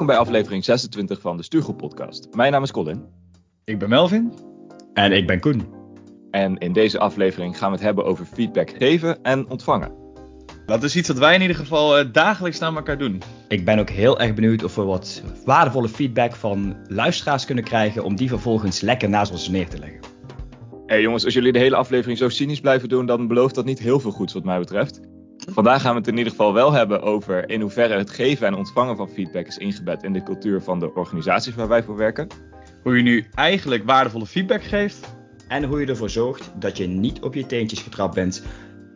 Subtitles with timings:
[0.00, 2.28] Welkom bij aflevering 26 van de Stuurgroep podcast.
[2.34, 3.04] Mijn naam is Colin.
[3.64, 4.32] Ik ben Melvin.
[4.94, 5.68] En ik ben Koen.
[6.30, 9.92] En in deze aflevering gaan we het hebben over feedback geven en ontvangen.
[10.66, 13.22] Dat is iets wat wij in ieder geval eh, dagelijks naar elkaar doen.
[13.48, 18.04] Ik ben ook heel erg benieuwd of we wat waardevolle feedback van luisteraars kunnen krijgen
[18.04, 20.00] om die vervolgens lekker naast ons neer te leggen.
[20.86, 23.78] Hey jongens, als jullie de hele aflevering zo cynisch blijven doen, dan belooft dat niet
[23.78, 25.00] heel veel goeds wat mij betreft.
[25.52, 28.54] Vandaag gaan we het in ieder geval wel hebben over in hoeverre het geven en
[28.54, 32.26] ontvangen van feedback is ingebed in de cultuur van de organisaties waar wij voor werken.
[32.82, 35.16] Hoe je nu eigenlijk waardevolle feedback geeft.
[35.48, 38.42] En hoe je ervoor zorgt dat je niet op je teentjes getrapt bent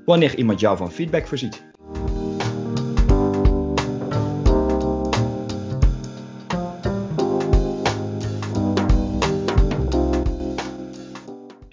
[0.04, 1.64] wanneer iemand jou van feedback voorziet.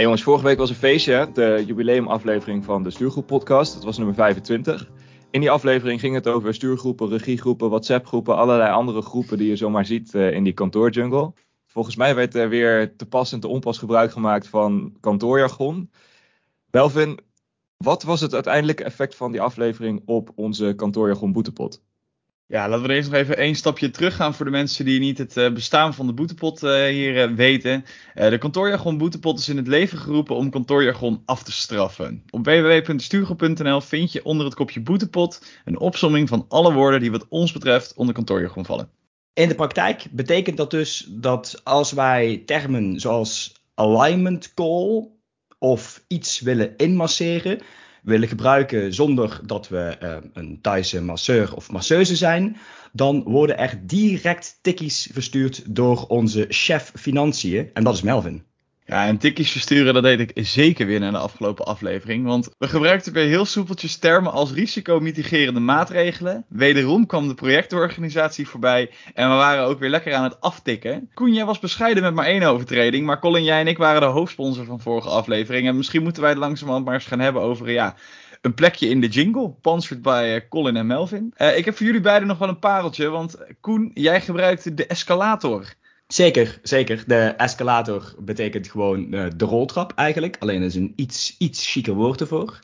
[0.02, 3.74] Jongens, vorige week was een feestje, de jubileumaflevering van de Stuurgroep podcast.
[3.74, 4.90] Dat was nummer 25.
[5.32, 9.86] In die aflevering ging het over stuurgroepen, regiegroepen, WhatsApp-groepen, allerlei andere groepen die je zomaar
[9.86, 11.34] ziet uh, in die kantoorjungle.
[11.68, 15.92] Volgens mij werd er weer te pas en te onpas gebruik gemaakt van kantoorjargon.
[16.70, 17.20] Belvin,
[17.78, 21.82] wat was het uiteindelijke effect van die aflevering op onze kantoorjargon boetepot?
[22.52, 25.18] Ja, laten we eerst nog even één stapje terug gaan voor de mensen die niet
[25.18, 27.86] het uh, bestaan van de boetepot uh, hier uh, weten.
[28.14, 32.24] de kantoorjargon boetepot is in het leven geroepen om kantoorjargon af te straffen.
[32.30, 37.26] Op www.stuurgroep.nl vind je onder het kopje boetepot een opsomming van alle woorden die wat
[37.30, 38.90] ons betreft onder kantoorjargon vallen.
[39.34, 45.10] In de praktijk betekent dat dus dat als wij termen zoals alignment call
[45.60, 47.60] of iets willen inmasseren,
[48.02, 52.58] willen gebruiken zonder dat we uh, een Thaise masseur of masseuse zijn,
[52.92, 58.44] dan worden er direct tikkies verstuurd door onze chef financiën en dat is Melvin.
[58.92, 62.26] Ja, en tikkies versturen, dat deed ik zeker weer in de afgelopen aflevering.
[62.26, 66.46] Want we gebruikten weer heel soepeltjes termen als risicomitigerende maatregelen.
[66.50, 68.92] Wederom kwam de projectorganisatie voorbij.
[69.14, 71.10] En we waren ook weer lekker aan het aftikken.
[71.14, 73.06] Koen, jij was bescheiden met maar één overtreding.
[73.06, 75.68] Maar Colin, jij en ik waren de hoofdsponsor van vorige aflevering.
[75.68, 77.96] En misschien moeten wij het langzamerhand maar eens gaan hebben over, ja,
[78.42, 79.54] een plekje in de jingle.
[79.58, 81.34] Sponsored bij Colin en Melvin.
[81.38, 83.10] Uh, ik heb voor jullie beiden nog wel een pareltje.
[83.10, 85.74] Want Koen, jij gebruikte de escalator.
[86.14, 87.04] Zeker, zeker.
[87.08, 90.38] De escalator betekent gewoon uh, de roltrap eigenlijk.
[90.40, 92.60] Alleen is een iets, iets chiquer woord ervoor.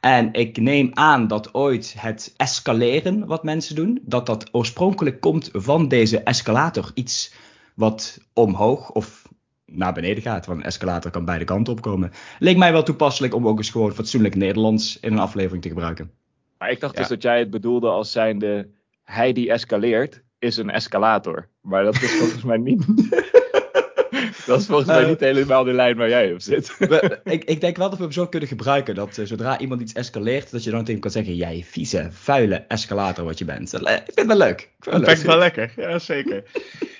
[0.00, 5.48] En ik neem aan dat ooit het escaleren wat mensen doen, dat dat oorspronkelijk komt
[5.52, 6.90] van deze escalator.
[6.94, 7.34] Iets
[7.74, 9.28] wat omhoog of
[9.64, 10.46] naar beneden gaat.
[10.46, 12.12] Want een escalator kan beide kanten opkomen.
[12.38, 16.10] Leek mij wel toepasselijk om ook eens gewoon fatsoenlijk Nederlands in een aflevering te gebruiken.
[16.58, 17.00] Maar ik dacht ja.
[17.00, 18.68] dus dat jij het bedoelde als zijnde
[19.04, 21.48] hij die escaleert is een escalator.
[21.60, 22.84] Maar dat is volgens mij niet.
[24.46, 26.76] dat is volgens mij niet helemaal de lijn waar jij op zit.
[27.24, 28.94] ik, ik, denk wel dat we hem zo kunnen gebruiken.
[28.94, 32.08] Dat uh, zodra iemand iets escaleert, dat je dan tegen hem kan zeggen: Jij vieze,
[32.10, 33.72] vuile escalator wat je bent.
[33.72, 34.60] Ik vind het wel leuk.
[34.60, 36.42] Ik vind het wel lekker, ja zeker.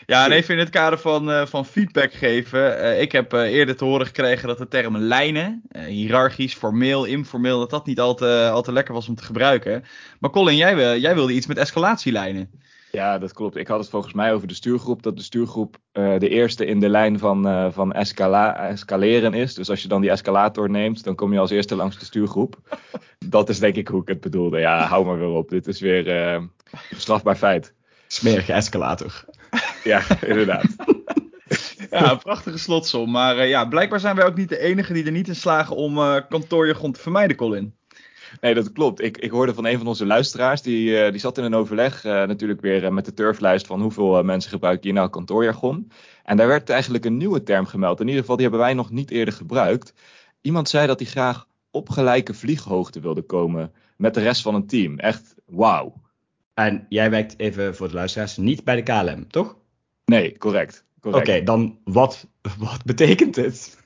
[0.06, 2.78] Ja, en even in het kader van, uh, van feedback geven.
[2.78, 7.70] Uh, ik heb eerder te horen gekregen dat de termen lijnen, hiërarchisch, formeel, informeel, dat
[7.70, 9.84] dat niet al te, al te lekker was om te gebruiken.
[10.20, 12.50] Maar Colin, jij, jij wilde iets met escalatielijnen.
[12.90, 13.56] Ja, dat klopt.
[13.56, 15.02] Ik had het volgens mij over de stuurgroep.
[15.02, 19.54] Dat de stuurgroep uh, de eerste in de lijn van, uh, van escala escaleren is.
[19.54, 22.78] Dus als je dan die escalator neemt, dan kom je als eerste langs de stuurgroep.
[23.26, 24.58] dat is denk ik hoe ik het bedoelde.
[24.58, 25.48] Ja, hou maar weer op.
[25.48, 26.42] Dit is weer uh,
[26.90, 27.74] strafbaar feit.
[28.06, 29.24] Smerige escalator.
[29.84, 30.66] ja, inderdaad.
[31.90, 33.10] ja, een prachtige slotsom.
[33.10, 36.24] Maar ja, blijkbaar zijn wij ook niet de enigen die er niet in slagen om
[36.28, 37.74] kantoorjargon te vermijden, Colin.
[38.40, 39.00] Nee, dat klopt.
[39.00, 42.04] Ik, ik hoorde van een van onze luisteraars, die, uh, die zat in een overleg
[42.04, 45.90] uh, natuurlijk weer uh, met de turflijst van hoeveel mensen gebruiken hier nou kantoorjargon.
[46.24, 48.00] En daar werd eigenlijk een nieuwe term gemeld.
[48.00, 49.92] In ieder geval, die hebben wij nog niet eerder gebruikt.
[50.40, 54.66] Iemand zei dat hij graag op gelijke vlieghoogte wilde komen met de rest van een
[54.66, 54.98] team.
[54.98, 56.00] Echt wauw.
[56.54, 59.56] En jij werkt even voor de luisteraars niet bij de KLM, toch?
[60.04, 60.84] Nee, correct.
[61.02, 62.26] Oké, okay, dan wat,
[62.58, 63.84] wat betekent dit?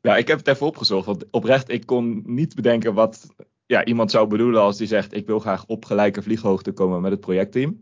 [0.00, 1.06] Ja, ik heb het even opgezocht.
[1.06, 3.26] Want oprecht, ik kon niet bedenken wat
[3.66, 7.10] ja, iemand zou bedoelen als die zegt: Ik wil graag op gelijke vlieghoogte komen met
[7.10, 7.80] het projectteam.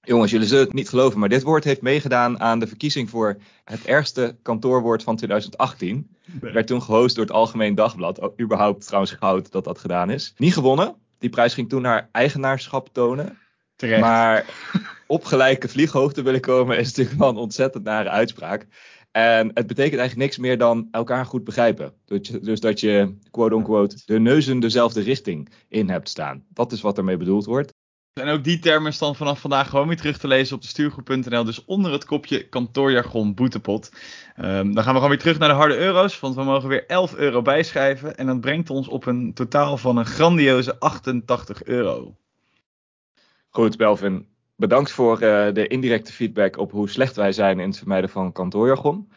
[0.00, 3.36] Jongens, jullie zullen het niet geloven, maar dit woord heeft meegedaan aan de verkiezing voor
[3.64, 6.16] het ergste kantoorwoord van 2018.
[6.40, 6.52] Nee.
[6.52, 8.30] Werd toen gehost door het Algemeen Dagblad.
[8.40, 10.34] Überhaupt trouwens goud dat dat gedaan is.
[10.36, 10.94] Niet gewonnen.
[11.18, 13.38] Die prijs ging toen naar eigenaarschap tonen.
[13.76, 14.00] Terecht.
[14.00, 14.44] Maar
[15.06, 18.66] op gelijke vlieghoogte willen komen is natuurlijk wel een ontzettend nare uitspraak.
[19.18, 21.92] En het betekent eigenlijk niks meer dan elkaar goed begrijpen.
[22.42, 26.44] Dus dat je, quote-unquote, de neuzen dezelfde richting in hebt staan.
[26.48, 27.72] Dat is wat ermee bedoeld wordt.
[28.12, 30.68] En ook die term is dan vanaf vandaag gewoon weer terug te lezen op de
[30.68, 31.44] stuurgroep.nl.
[31.44, 33.92] Dus onder het kopje kantoorjargon boetepot.
[34.36, 36.20] Um, dan gaan we gewoon weer terug naar de harde euro's.
[36.20, 38.16] Want we mogen weer 11 euro bijschrijven.
[38.16, 42.16] En dat brengt ons op een totaal van een grandioze 88 euro.
[43.48, 44.37] Goed, Belvin.
[44.58, 49.08] Bedankt voor de indirecte feedback op hoe slecht wij zijn in het vermijden van kantoorjargon.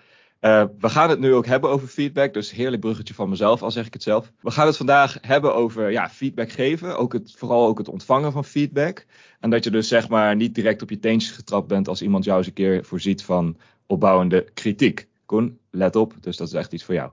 [0.42, 3.72] Uh, we gaan het nu ook hebben over feedback, dus heerlijk bruggetje van mezelf, al
[3.72, 4.32] zeg ik het zelf.
[4.40, 8.32] We gaan het vandaag hebben over ja, feedback geven, ook het, vooral ook het ontvangen
[8.32, 9.06] van feedback.
[9.40, 12.24] En dat je dus zeg maar niet direct op je teentjes getrapt bent als iemand
[12.24, 15.08] jou eens een keer voorziet van opbouwende kritiek.
[15.26, 17.12] Koen, let op, dus dat is echt iets voor jou.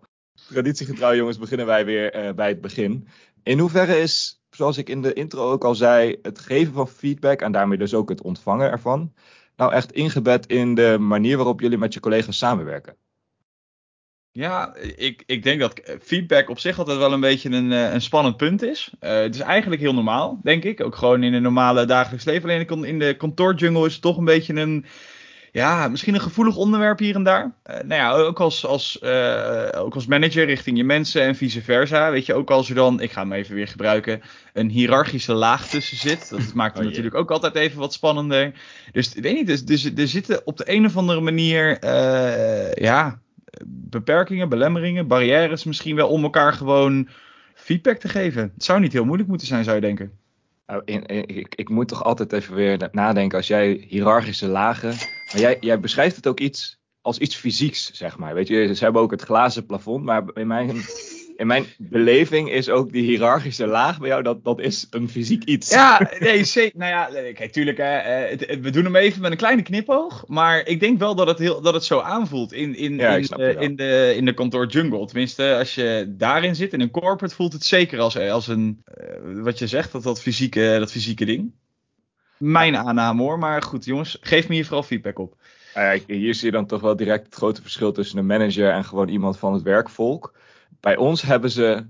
[0.48, 3.08] Traditiegetrouw jongens, beginnen wij weer uh, bij het begin.
[3.42, 7.40] In hoeverre is, zoals ik in de intro ook al zei, het geven van feedback
[7.40, 9.12] en daarmee dus ook het ontvangen ervan,
[9.56, 12.96] nou echt ingebed in de manier waarop jullie met je collega's samenwerken?
[14.32, 18.00] Ja, ik, ik denk dat feedback op zich altijd wel een beetje een, eh, een
[18.00, 18.92] spannend punt is.
[19.00, 20.80] Uh, het is eigenlijk heel normaal, denk ik.
[20.80, 22.50] Ook gewoon in een normale dagelijks leven.
[22.50, 24.84] Alleen in de kantoorjungle is het toch een beetje een.
[25.58, 27.42] Ja, misschien een gevoelig onderwerp hier en daar.
[27.42, 29.02] Uh, nou ja, ook als, als,
[29.74, 32.10] ook als manager richting je mensen en vice versa.
[32.10, 34.20] Weet je, ook als er dan, ik ga hem even weer gebruiken,
[34.52, 36.30] een hiërarchische laag tussen zit.
[36.30, 38.52] Dat maakt het oh, natuurlijk ook altijd even wat spannender.
[38.92, 41.86] Dus ik weet niet, dus, dus, er zitten op de een of andere manier,
[42.82, 43.20] ja,
[43.66, 47.08] beperkingen, belemmeringen, barrières misschien wel om elkaar gewoon
[47.54, 48.42] feedback te geven.
[48.54, 50.12] Het zou niet heel moeilijk moeten zijn, zou je denken.
[50.68, 54.88] Nou, ik, ik, moet toch altijd even weer nadenken als jij hiërarchische lagen.
[55.32, 58.34] Maar jij, jij beschrijft het ook iets als iets fysieks, zeg maar.
[58.34, 60.76] Weet je, ze hebben ook het glazen plafond, maar in mijn
[61.38, 65.44] in mijn beleving is ook die hiërarchische laag bij jou, dat, dat is een fysiek
[65.44, 65.70] iets.
[65.70, 66.78] Ja, nee, zeker.
[66.78, 70.24] Nou ja, kijk, tuurlijk, hè, eh, we doen hem even met een kleine knipoog.
[70.26, 73.56] Maar ik denk wel dat het, heel, dat het zo aanvoelt in, in, in, de,
[73.58, 75.06] in, de, in de kantoor jungle.
[75.06, 79.16] Tenminste, als je daarin zit, in een corporate, voelt het zeker als, als een, eh,
[79.22, 81.52] wat je zegt, dat, dat, fysieke, dat fysieke ding.
[82.36, 85.36] Mijn aanname hoor, maar goed jongens, geef me hier vooral feedback op.
[85.76, 88.84] Uh, hier zie je dan toch wel direct het grote verschil tussen een manager en
[88.84, 90.32] gewoon iemand van het werkvolk
[90.80, 91.86] bij ons hebben ze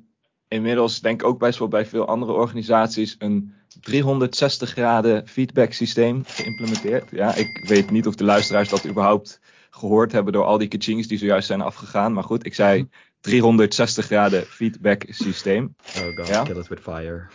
[0.49, 6.23] inmiddels, denk ik ook best wel bij veel andere organisaties, een 360 graden feedback systeem
[6.27, 7.11] geïmplementeerd.
[7.11, 9.41] Ja, ik weet niet of de luisteraars dat überhaupt
[9.71, 12.13] gehoord hebben door al die kachings die zojuist zijn afgegaan.
[12.13, 12.89] Maar goed, ik zei
[13.21, 15.75] 360 graden feedback systeem.
[15.97, 16.43] Oh god, ja?
[16.43, 17.27] kill it with fire.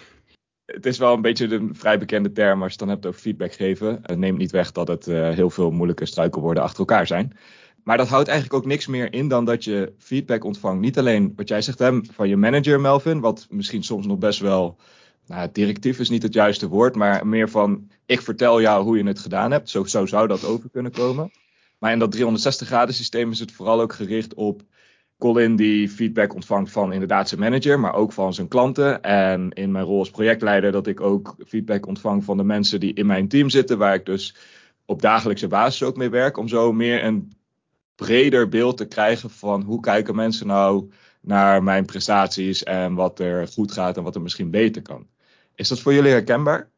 [0.65, 3.19] Het is wel een beetje een vrij bekende term als je het dan hebt over
[3.19, 4.00] feedback geven.
[4.01, 7.38] Het neemt niet weg dat het uh, heel veel moeilijke struikelwoorden achter elkaar zijn.
[7.83, 10.81] Maar dat houdt eigenlijk ook niks meer in dan dat je feedback ontvangt.
[10.81, 14.39] Niet alleen wat jij zegt hè, van je manager Melvin, wat misschien soms nog best
[14.39, 14.77] wel
[15.27, 19.03] nou, directief is niet het juiste woord, maar meer van ik vertel jou hoe je
[19.03, 19.69] het gedaan hebt.
[19.69, 21.31] Zo, zo zou dat over kunnen komen.
[21.80, 24.62] Maar in dat 360 graden systeem is het vooral ook gericht op
[25.18, 29.01] Colin die feedback ontvangt van inderdaad zijn manager, maar ook van zijn klanten.
[29.01, 32.94] En in mijn rol als projectleider dat ik ook feedback ontvang van de mensen die
[32.94, 34.36] in mijn team zitten, waar ik dus
[34.86, 37.31] op dagelijkse basis ook mee werk, om zo meer een
[38.05, 40.91] breder beeld te krijgen van hoe kijken mensen nou
[41.21, 45.07] naar mijn prestaties en wat er goed gaat en wat er misschien beter kan.
[45.55, 46.69] Is dat voor jullie herkenbaar?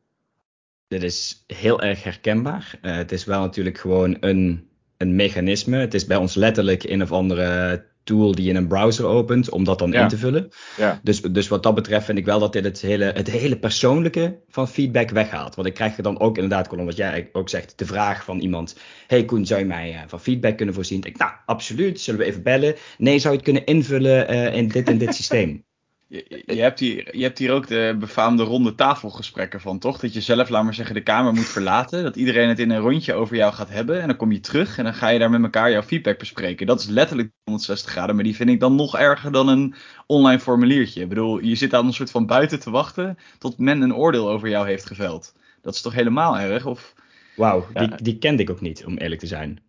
[0.88, 2.80] Dit is heel erg herkenbaar.
[2.82, 5.78] Uh, het is wel natuurlijk gewoon een, een mechanisme.
[5.78, 9.50] Het is bij ons letterlijk een of andere tool die je in een browser opent
[9.50, 10.50] om dat dan in te vullen.
[10.78, 11.00] Ja.
[11.04, 14.40] Dus, dus wat dat betreft vind ik wel dat dit het hele, het hele persoonlijke
[14.50, 15.56] van feedback weghaalt.
[15.56, 18.76] Want ik krijg dan ook inderdaad, Colin, wat jij ook zegt, de vraag van iemand.
[19.08, 21.04] Hey Koen, zou je mij uh, van feedback kunnen voorzien?
[21.04, 22.02] Ik, nou, absoluut.
[22.02, 22.76] Zullen we even bellen?
[22.98, 25.66] Nee, zou je het kunnen invullen uh, in dit en dit systeem?
[26.08, 30.00] Je, je, hebt hier, je hebt hier ook de befaamde ronde tafelgesprekken van, toch?
[30.00, 32.04] Dat je zelf, laat maar zeggen, de kamer moet verlaten.
[32.04, 34.02] Dat iedereen het in een rondje over jou gaat hebben.
[34.02, 36.68] En dan kom je terug en dan ga je daar met elkaar jouw feedback bespreken.
[36.68, 38.16] Dat is letterlijk 160 graden.
[38.16, 39.76] Maar die vind ik dan nog erger dan een
[40.08, 41.02] online formuliertje.
[41.02, 44.30] Ik bedoel, je zit aan een soort van buiten te wachten tot men een oordeel
[44.30, 45.34] over jou heeft geveld.
[45.62, 46.66] Dat is toch helemaal erg?
[46.66, 46.94] Of...
[47.36, 49.60] Wauw, die, die kende ik ook niet, om eerlijk te zijn.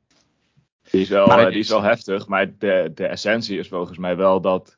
[0.90, 4.16] Die is wel, eh, die is wel heftig, maar de, de essentie is volgens mij
[4.16, 4.75] wel dat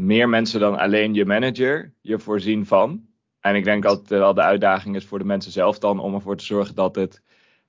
[0.00, 3.06] meer mensen dan alleen je manager je voorzien van.
[3.40, 6.14] En ik denk dat het wel de uitdaging is voor de mensen zelf dan om
[6.14, 7.22] ervoor te zorgen dat het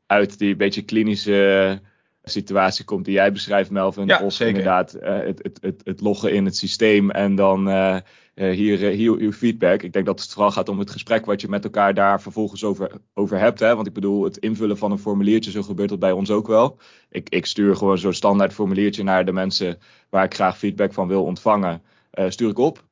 [0.05, 1.81] uit die beetje klinische
[2.23, 4.07] situatie komt die jij beschrijft, Melvin.
[4.07, 4.47] Ja, of zeker.
[4.47, 7.97] inderdaad uh, het, het, het, het, loggen in het systeem en dan uh,
[8.33, 9.81] hier, hier uw feedback.
[9.81, 12.63] Ik denk dat het vooral gaat om het gesprek wat je met elkaar daar vervolgens
[12.63, 13.59] over, over hebt.
[13.59, 13.75] Hè?
[13.75, 16.79] Want ik bedoel, het invullen van een formuliertje, zo gebeurt dat bij ons ook wel.
[17.09, 19.77] Ik, ik stuur gewoon zo'n standaard formuliertje naar de mensen
[20.09, 21.81] waar ik graag feedback van wil ontvangen.
[22.15, 22.85] Uh, stuur ik op.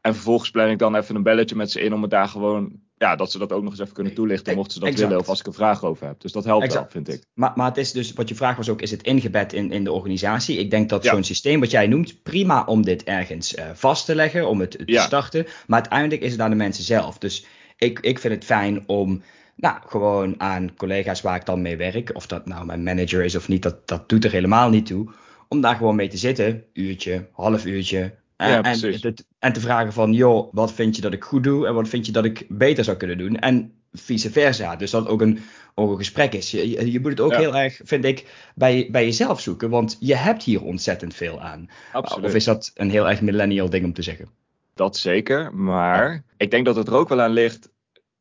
[0.00, 2.72] En vervolgens plan ik dan even een belletje met ze in om het daar gewoon,
[2.96, 5.28] ja, dat ze dat ook nog eens even kunnen toelichten, mochten ze dat willen of
[5.28, 6.20] als ik een vraag over heb.
[6.20, 6.92] Dus dat helpt exact.
[6.92, 7.26] wel, vind ik.
[7.34, 9.84] Maar, maar het is dus, wat je vraag was ook, is het ingebed in, in
[9.84, 10.58] de organisatie?
[10.58, 14.14] Ik denk dat zo'n systeem wat jij noemt, prima om dit ergens uh, vast te
[14.14, 15.02] leggen, om het te ja.
[15.02, 15.46] starten.
[15.66, 17.18] Maar uiteindelijk is het aan de mensen zelf.
[17.18, 17.46] Dus
[17.76, 19.22] ik, ik vind het fijn om
[19.56, 23.36] nou, gewoon aan collega's waar ik dan mee werk, of dat nou mijn manager is
[23.36, 25.10] of niet, dat, dat doet er helemaal niet toe.
[25.48, 29.02] Om daar gewoon mee te zitten, uurtje, half uurtje, ja, en,
[29.38, 32.06] en, te vragen van, joh, wat vind je dat ik goed doe en wat vind
[32.06, 33.36] je dat ik beter zou kunnen doen?
[33.38, 34.76] En vice versa.
[34.76, 35.38] Dus dat ook een,
[35.74, 36.50] ook een gesprek is.
[36.50, 37.38] Je, je moet het ook Ja.
[37.38, 39.70] heel erg, vind ik, bij, bij jezelf zoeken.
[39.70, 41.68] Want je hebt hier ontzettend veel aan.
[41.92, 42.24] Absoluut.
[42.24, 44.28] Of is dat een heel erg millennial ding om te zeggen?
[44.74, 47.70] Dat zeker, maar ik denk dat het er ook wel aan ligt,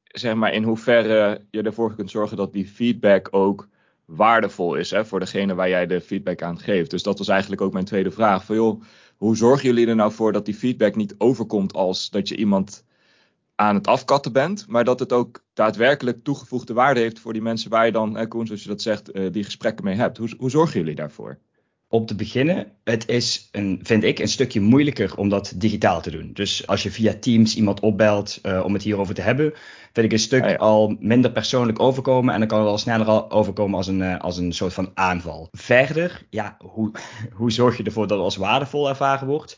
[0.03, 3.67] zeg maar, in hoeverre je ervoor kunt zorgen dat die feedback ook
[4.05, 6.89] waardevol is hè, voor degene waar jij de feedback aan geeft.
[6.89, 8.45] Dus dat was eigenlijk ook mijn tweede vraag.
[8.45, 8.81] Van, joh,
[9.19, 12.83] hoe zorgen jullie er nou voor dat die feedback niet overkomt als dat je iemand
[13.55, 17.69] aan het afkatten bent, maar dat het ook daadwerkelijk toegevoegde waarde heeft voor die mensen
[17.69, 20.17] waar je dan, hè, Koen, zoals je dat zegt, eh, die gesprekken mee hebt.
[20.17, 21.39] Hoe, hoe zorgen jullie daarvoor?
[21.91, 26.11] Om te beginnen, het is, een, vind ik, een stukje moeilijker om dat digitaal te
[26.11, 26.29] doen.
[26.33, 29.53] Dus als je via Teams iemand opbelt eh, om het hierover te hebben,
[29.93, 30.55] vind ik een stuk Ah, ja.
[30.55, 32.33] al minder persoonlijk overkomen.
[32.33, 34.91] En dan kan het al sneller al overkomen als een, eh, als een soort van
[34.93, 35.47] aanval.
[35.51, 36.91] Verder, ja, hoe,
[37.39, 39.57] hoe zorg je ervoor dat het als waardevol ervaren wordt?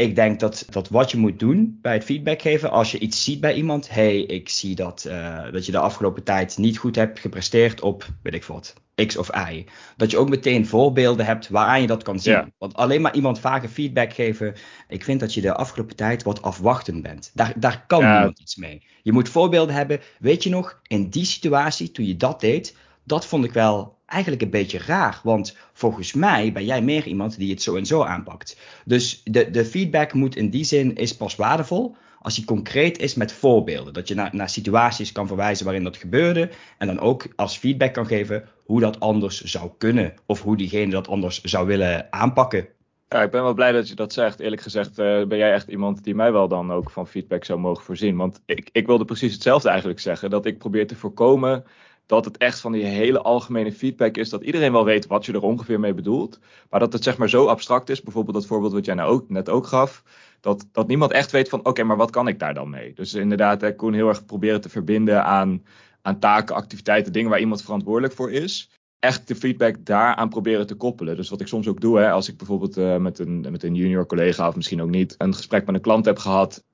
[0.00, 3.24] Ik denk dat, dat wat je moet doen bij het feedback geven, als je iets
[3.24, 6.96] ziet bij iemand, hey, ik zie dat, eh, dat je de afgelopen tijd niet goed
[6.96, 8.74] hebt gepresteerd op, weet ik wat,
[9.06, 9.64] X of Y.
[9.96, 12.32] Dat je ook meteen voorbeelden hebt waaraan je dat kan zien.
[12.34, 12.48] Ja.
[12.58, 14.54] Want alleen maar iemand vaker feedback geven,
[14.88, 17.30] ik vind dat je de afgelopen tijd wat afwachtend bent.
[17.34, 18.12] Daar, daar kan Ja.
[18.16, 18.82] niemand iets mee.
[19.02, 20.00] Je moet voorbeelden hebben.
[20.18, 24.42] Weet je nog, in die situatie, toen je dat deed, dat vond ik wel eigenlijk
[24.42, 25.20] een beetje raar.
[25.22, 28.56] Want volgens mij ben jij meer iemand die het zo en zo aanpakt.
[28.84, 33.14] Dus de, de feedback moet in die zin is pas waardevol als hij concreet is
[33.14, 33.92] met voorbeelden.
[33.92, 36.50] Dat je naar, naar situaties kan verwijzen waarin dat gebeurde.
[36.78, 40.14] En dan ook als feedback kan geven hoe dat anders zou kunnen.
[40.26, 42.68] Of hoe diegene dat anders zou willen aanpakken.
[43.08, 44.40] Ja, ik ben wel blij dat je dat zegt.
[44.40, 47.58] Eerlijk gezegd eh, ben jij echt iemand die mij wel dan ook van feedback zou
[47.58, 48.16] mogen voorzien.
[48.16, 50.30] Want ik, ik wilde precies hetzelfde eigenlijk zeggen.
[50.30, 51.64] Dat ik probeer te voorkomen
[52.10, 54.28] dat het echt van die hele algemene feedback is.
[54.28, 56.38] Dat iedereen wel weet wat je er ongeveer mee bedoelt.
[56.70, 58.02] Maar dat het zeg maar zo abstract is.
[58.02, 60.02] Bijvoorbeeld dat voorbeeld wat jij nou ook, net ook gaf.
[60.40, 62.92] Dat, dat niemand echt weet van oké, maar wat kan ik daar dan mee?
[62.94, 65.64] Dus inderdaad, hè, Koen heel erg proberen te verbinden aan,
[66.02, 70.74] aan taken, activiteiten, dingen waar iemand verantwoordelijk voor is echt de feedback daaraan proberen te
[70.74, 71.16] koppelen.
[71.16, 73.74] Dus wat ik soms ook doe, hè, als ik bijvoorbeeld eh, met, een, met een
[73.74, 76.64] junior collega of misschien ook niet een gesprek met een klant heb gehad,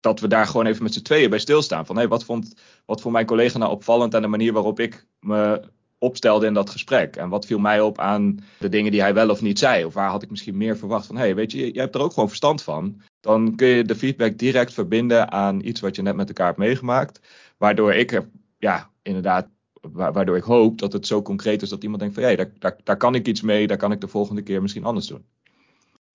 [0.00, 1.86] dat we daar gewoon even met z'n tweeën bij stilstaan.
[1.86, 2.54] Van hey, wat vond,
[2.86, 5.60] wat vond mijn collega nou opvallend aan de manier waarop ik me
[5.98, 7.16] opstelde in dat gesprek?
[7.16, 9.84] En wat viel mij op aan de dingen die hij wel of niet zei?
[9.84, 12.12] Of waar had ik misschien meer verwacht van, hey, weet je, jij hebt er ook
[12.12, 13.00] gewoon verstand van.
[13.20, 16.58] Dan kun je de feedback direct verbinden aan iets wat je net met elkaar hebt
[16.58, 17.20] meegemaakt.
[17.56, 18.22] Waardoor ik
[18.58, 19.48] ja, inderdaad
[19.80, 22.52] wa- waardoor ik hoop dat het zo concreet is dat iemand denkt van ja, daar,
[22.58, 25.24] daar, daar kan ik iets mee, daar kan ik de volgende keer misschien anders doen.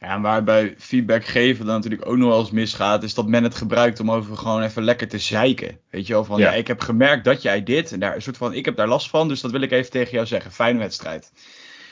[0.04, 3.28] Ja, en waar bij feedback geven dan natuurlijk ook nog wel eens misgaat, is dat
[3.28, 5.80] men het gebruikt om over gewoon even lekker te zeiken.
[5.90, 6.52] Weet je wel, van ja.
[6.52, 6.58] Ja.
[6.58, 9.10] ik heb gemerkt dat jij dit, en daar een soort van, ik heb daar last
[9.10, 10.52] van, dus dat wil ik even tegen jou zeggen.
[10.52, 11.32] Fijne wedstrijd.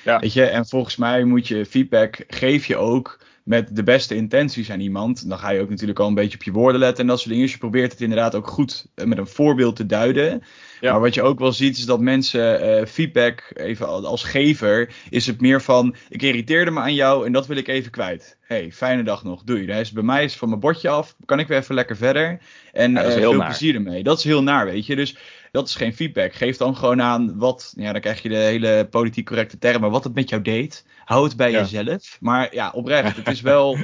[0.03, 0.19] Ja.
[0.19, 3.19] Weet je, en volgens mij moet je feedback, geef je ook
[3.51, 5.29] met de beste intenties aan iemand.
[5.29, 7.29] Dan ga je ook natuurlijk al een beetje op je woorden letten en dat soort
[7.29, 7.43] dingen.
[7.43, 10.43] Dus je probeert het inderdaad ook goed eh, met een voorbeeld te duiden.
[10.81, 10.91] Ja.
[10.91, 14.93] Maar wat je ook wel ziet is dat mensen eh, feedback, even al- als gever,
[15.09, 18.37] is het meer van, ik irriteerde me aan jou en dat wil ik even kwijt.
[18.41, 19.65] hey, fijne dag nog, doei.
[19.65, 21.75] Dan is het bij mij is het van mijn bordje af, kan ik weer even
[21.75, 22.39] lekker verder.
[22.71, 23.47] En Ja, eh, heel veel naar.
[23.47, 24.03] plezier ermee.
[24.03, 24.95] Dat is heel naar, weet je.
[24.95, 25.17] Dus
[25.51, 26.33] dat is geen feedback.
[26.33, 30.03] Geef dan gewoon aan wat, ja, dan krijg je de hele politiek correcte termen, wat
[30.03, 30.85] het met jou deed.
[31.05, 31.59] Hou het bij Ja.
[31.59, 32.17] jezelf.
[32.19, 33.77] Maar ja, oprecht, het is wel,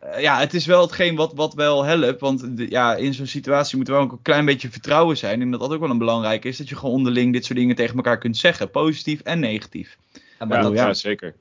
[0.00, 2.20] eh, ja, het is wel hetgeen wat, wat wel helpt.
[2.20, 5.40] Want de- ja, in zo'n situatie moet er wel ook een klein beetje vertrouwen zijn.
[5.40, 7.76] En dat dat ook wel een belangrijk is, dat je gewoon onderling dit soort dingen
[7.76, 8.70] tegen elkaar kunt zeggen.
[8.70, 9.96] Positief en negatief.
[10.38, 11.34] Ja, maar Ja, dat, ja, zeker.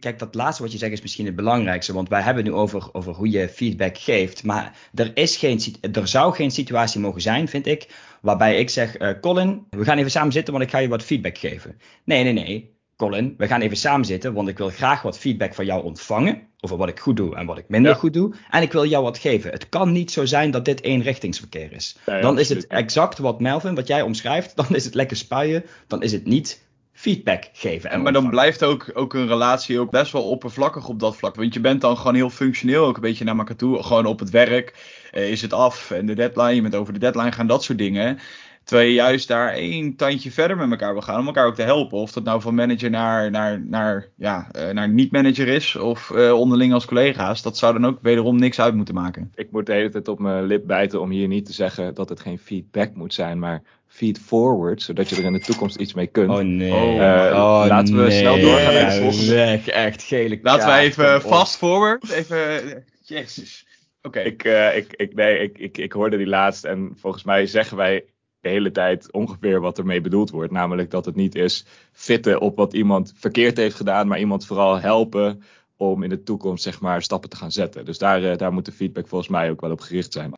[0.00, 1.92] Kijk, dat laatste wat je zegt is misschien het belangrijkste.
[1.92, 4.44] Want wij hebben het nu over, over hoe je feedback geeft.
[4.44, 5.60] Maar er, is geen,
[5.92, 7.88] er zou geen situatie mogen zijn, vind ik.
[8.20, 11.02] Waarbij ik zeg: eh, Colin, we gaan even samen zitten, want ik ga je wat
[11.02, 11.78] feedback geven.
[12.04, 12.74] Nee, nee, nee.
[12.96, 16.42] Colin, we gaan even samen zitten, want ik wil graag wat feedback van jou ontvangen.
[16.60, 17.98] Over wat ik goed doe en wat ik minder Ja.
[17.98, 18.34] goed doe.
[18.50, 19.50] En ik wil jou wat geven.
[19.50, 21.96] Het kan niet zo zijn dat dit eenrichtingsverkeer is.
[22.06, 24.56] Ja, ja, dan is het exact wat Melvin, wat jij omschrijft.
[24.56, 25.64] Dan is het lekker spuien.
[25.86, 26.65] Dan is het niet
[26.96, 27.90] feedback geven.
[27.90, 31.34] En maar dan blijft ook, ook een relatie ook best wel oppervlakkig op dat vlak.
[31.34, 33.82] Want je bent dan gewoon heel functioneel ook een beetje naar elkaar toe.
[33.82, 34.74] Gewoon op het werk
[35.12, 36.54] eh, is het af en de deadline.
[36.54, 38.18] Je bent over de deadline gaan, dat soort dingen.
[38.66, 41.20] Terwijl je juist daar één tandje verder met elkaar wil gaan.
[41.20, 41.98] Om elkaar ook te helpen.
[41.98, 45.76] Of dat nou van manager naar, naar, naar, ja, eh, naar niet-manager is.
[45.76, 47.42] Of eh, onderling als collega's.
[47.42, 49.32] Dat zou dan ook wederom niks uit moeten maken.
[49.34, 52.08] Ik moet de hele tijd op mijn lip bijten om hier niet te zeggen dat
[52.08, 55.94] het geen feedback moet zijn, maar feed forward, zodat je er in de toekomst iets
[55.94, 56.30] mee kunt.
[56.30, 56.72] Oh nee.
[56.72, 59.24] Oh, eh, laten we snel doorgaan naar de Ja, volgende.
[59.24, 62.10] Zeg, echt gele Laten we even fast forward.
[62.10, 63.66] Even, jezus.
[64.02, 64.20] Oké.
[64.20, 67.76] Ik, eh, ik, ik, nee, ik, ik, ik hoorde die laatst en volgens mij zeggen
[67.76, 68.04] wij
[68.46, 70.52] de hele tijd ongeveer wat ermee bedoeld wordt.
[70.52, 74.80] Namelijk dat het niet is fitten op wat iemand verkeerd heeft gedaan, maar iemand vooral
[74.80, 75.42] helpen
[75.76, 77.84] om in de toekomst zeg maar stappen te gaan zetten.
[77.84, 80.32] Dus daar, eh, daar moet de feedback volgens mij ook wel op gericht zijn.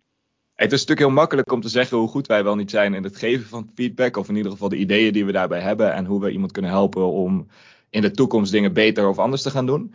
[0.55, 3.05] Het is natuurlijk heel makkelijk om te zeggen hoe goed wij wel niet zijn in
[3.05, 4.17] het geven van feedback.
[4.17, 5.93] Of in ieder geval de ideeën die we daarbij hebben.
[5.93, 7.47] En hoe we iemand kunnen helpen om
[7.91, 9.95] in de toekomst dingen beter of anders te gaan doen.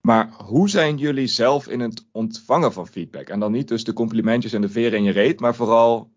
[0.00, 3.28] Maar hoe zijn jullie zelf in het ontvangen van feedback?
[3.28, 6.10] En dan niet dus de complimentjes en de veren in je reet, maar vooral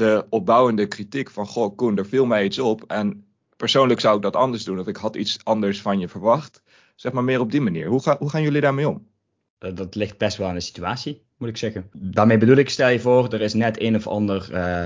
[0.00, 3.24] de opbouwende kritiek van, goh Koen, er viel mij iets op en
[3.56, 6.62] persoonlijk zou ik dat anders doen of ik had iets anders van je verwacht.
[6.94, 7.86] Zeg maar meer op die manier.
[7.86, 9.06] Hoe, ga, hoe gaan jullie daarmee om?
[9.58, 11.90] Eh, dat ligt best wel aan de situatie, moet ik zeggen.
[11.92, 14.84] Daarmee bedoel ik, stel je voor, er is net een of ander uh,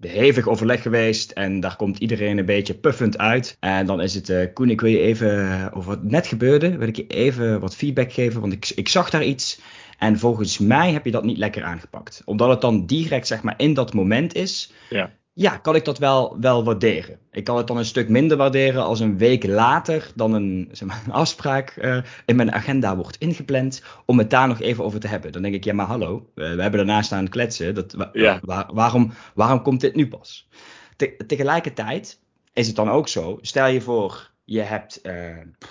[0.00, 3.56] hevig overleg geweest en daar komt iedereen een beetje puffend uit.
[3.60, 6.88] En dan is het, uh, Koen, ik wil je even, over wat net gebeurde, wil
[6.88, 9.60] ik je even wat feedback geven, want ik, ik zag daar iets
[9.98, 12.22] en volgens mij heb je dat niet lekker aangepakt.
[12.24, 15.98] Omdat het dan direct, zeg maar, in dat moment is, ja ja, kan ik dat
[15.98, 17.18] wel, wel waarderen.
[17.30, 20.88] Ik kan het dan een stuk minder waarderen als een week later dan een, zeg
[20.88, 25.00] maar, een afspraak uh, in mijn agenda wordt ingepland om het daar nog even over
[25.00, 25.32] te hebben.
[25.32, 27.74] Dan denk ik, ja maar hallo, uh, we hebben daarnaast aan het kletsen.
[27.74, 28.40] Dat, wa ja.
[28.42, 30.48] waar, waarom, waarom komt dit nu pas?
[30.96, 32.20] Te tegelijkertijd
[32.52, 35.12] is het dan ook zo, stel je voor, je hebt, uh,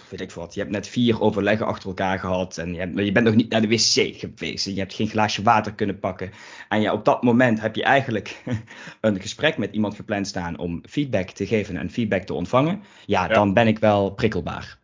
[0.10, 3.12] weet ik wat, je hebt net vier overleggen achter elkaar gehad en je, hebt, je,
[3.12, 6.32] bent nog niet naar de wc geweest en je hebt geen glaasje water kunnen pakken.
[6.70, 8.44] En ja, op dat moment heb je eigenlijk
[9.02, 12.84] een gesprek met iemand gepland staan om feedback te geven en feedback te ontvangen.
[13.06, 13.34] Ja, ja.
[13.34, 14.78] dan ben ik wel prikkelbaar.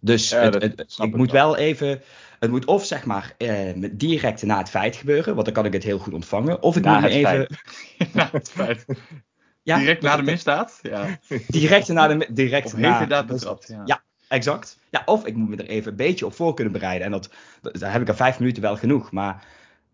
[0.00, 1.56] Dus ja, het, ik moet wel.
[1.56, 2.02] even,
[2.38, 5.72] het moet of zeg maar uh, direct na het feit gebeuren, want dan kan ik
[5.72, 6.62] het heel goed ontvangen.
[6.62, 7.46] Of ik Na moet het even...
[8.12, 8.84] Ja, het feit.
[9.68, 10.78] Ja, Direct na de misdaad?
[10.82, 11.18] Ja.
[11.46, 12.26] Direct na de...
[12.30, 13.82] Direct Of na, is betrapt, ja.
[13.84, 14.78] Ja, exact.
[14.90, 17.06] Ja, of ik moet me er even een beetje op voor kunnen bereiden.
[17.06, 17.30] En dat,
[17.62, 19.12] dat, daar heb ik al vijf minuten wel genoeg.
[19.12, 19.44] Maar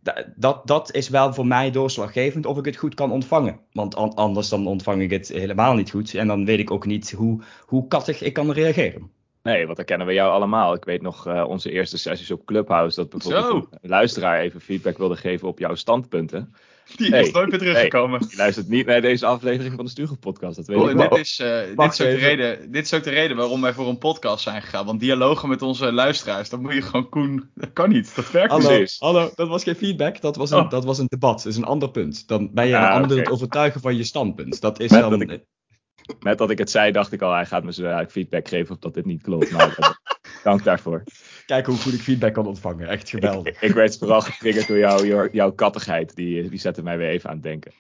[0.03, 3.61] da- dat, dat is wel voor mij doorslaggevend of ik het goed kan ontvangen.
[3.73, 6.15] Want an- anders dan ontvang ik het helemaal niet goed.
[6.15, 9.11] En dan weet ik ook niet hoe, hoe kattig ik kan reageren.
[9.43, 10.75] Nee, want dan kennen we jou allemaal.
[10.75, 12.97] Ik weet nog uh, onze eerste sessies op Clubhouse.
[12.97, 13.69] Dat bijvoorbeeld Zo.
[13.81, 16.55] een luisteraar even feedback wilde geven op jouw standpunten.
[16.97, 18.27] Die is nooit meer teruggekomen.
[18.31, 20.57] Je luistert niet naar deze aflevering van de Stugel podcast.
[20.57, 21.19] Dat weet Oh, ik dit, wel.
[21.19, 23.89] is, eh, dit, is ook de reden, dit is ook de reden waarom wij voor
[23.89, 24.87] een podcast zijn gegaan.
[24.87, 27.51] Want dialogen met onze luisteraars, dat moet je gewoon Koen.
[27.55, 28.15] Dat kan niet.
[28.17, 28.69] Dat werkt Hallo.
[28.69, 28.77] niet.
[28.79, 28.99] Precies.
[28.99, 30.21] hallo, dat was geen feedback.
[30.21, 30.71] Dat was een, Oh.
[30.71, 31.37] dat was een debat.
[31.43, 32.29] Dat is een ander punt.
[32.29, 34.61] Dan ben je Ah, een ander het overtuigen van je standpunt.
[34.61, 35.11] Dat is Met dan...
[35.11, 35.45] dat ik-
[36.21, 38.75] Net dat ik het zei, dacht ik al, hij gaat me zo eigenlijk feedback geven
[38.75, 39.51] of dat dit niet klopt.
[39.51, 39.77] Maar
[40.45, 41.03] dank daarvoor.
[41.47, 42.89] Kijk hoe goed ik feedback kan ontvangen.
[42.89, 43.55] Echt geweldig.
[43.55, 46.17] Ik, ik werd vooral getriggerd door jou, jouw, jouw kattigheid.
[46.17, 47.73] Die, die zette mij weer even aan het denken.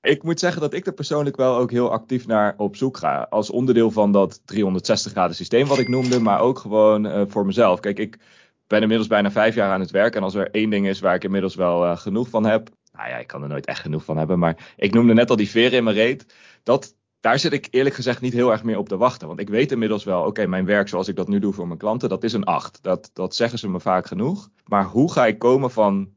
[0.00, 3.26] Ik moet zeggen dat ik er persoonlijk wel ook heel actief naar op zoek ga.
[3.30, 6.20] Als onderdeel van dat 360 graden systeem wat ik noemde.
[6.20, 7.80] Maar ook gewoon eh, voor mezelf.
[7.80, 8.18] Kijk, ik
[8.66, 10.14] ben inmiddels bijna vijf jaar aan het werk.
[10.14, 12.68] En als er één ding is waar ik inmiddels wel eh, genoeg van heb.
[12.92, 14.38] Nou ja, ik kan er nooit echt genoeg van hebben.
[14.38, 16.34] Maar ik noemde net al die veren in mijn reet.
[16.62, 19.28] Dat, daar zit ik eerlijk gezegd niet heel erg meer op te wachten.
[19.28, 21.78] Want ik weet inmiddels wel, oké, mijn werk zoals ik dat nu doe voor mijn
[21.78, 22.82] klanten, dat is een 8.
[22.82, 24.50] Dat, dat zeggen ze me vaak genoeg.
[24.66, 26.14] Maar hoe ga ik komen van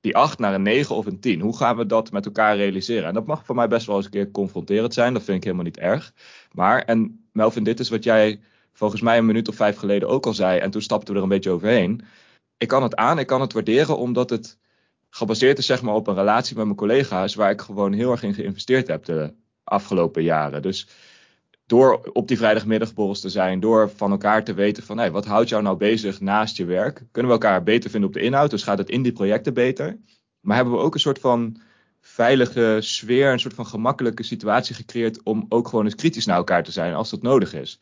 [0.00, 1.40] die 8 naar een 9 of een 10?
[1.40, 3.08] Hoe gaan we dat met elkaar realiseren?
[3.08, 5.12] En dat mag voor mij best wel eens een keer confronterend zijn.
[5.12, 6.12] Dat vind ik helemaal niet erg.
[6.52, 8.40] Maar, en Melvin, dit is wat jij
[8.72, 10.58] volgens mij een minuut of vijf geleden ook al zei.
[10.58, 12.02] En toen stapten we er een beetje overheen.
[12.56, 14.58] Ik kan het aan, ik kan het waarderen, omdat het
[15.10, 17.34] gebaseerd is zeg maar, op een relatie met mijn collega's.
[17.34, 19.34] Waar ik gewoon heel erg in geïnvesteerd heb de
[19.68, 20.62] afgelopen jaren.
[20.62, 20.88] Dus
[21.66, 25.48] door op die vrijdagmiddagborrels te zijn, door van elkaar te weten van hey, wat houdt
[25.48, 28.62] jou nou bezig naast je werk, kunnen we elkaar beter vinden op de inhoud, dus
[28.62, 29.98] gaat het in die projecten beter.
[30.40, 31.60] Maar hebben we ook een soort van
[32.00, 36.62] veilige sfeer, een soort van gemakkelijke situatie gecreëerd om ook gewoon eens kritisch naar elkaar
[36.62, 37.80] te zijn als dat nodig is.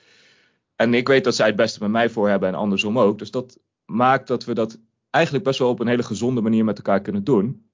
[0.77, 3.19] En ik weet dat zij het beste met mij voor hebben en andersom ook.
[3.19, 4.79] Dus dat maakt dat we dat
[5.11, 7.71] eigenlijk best wel op een hele gezonde manier met elkaar kunnen doen.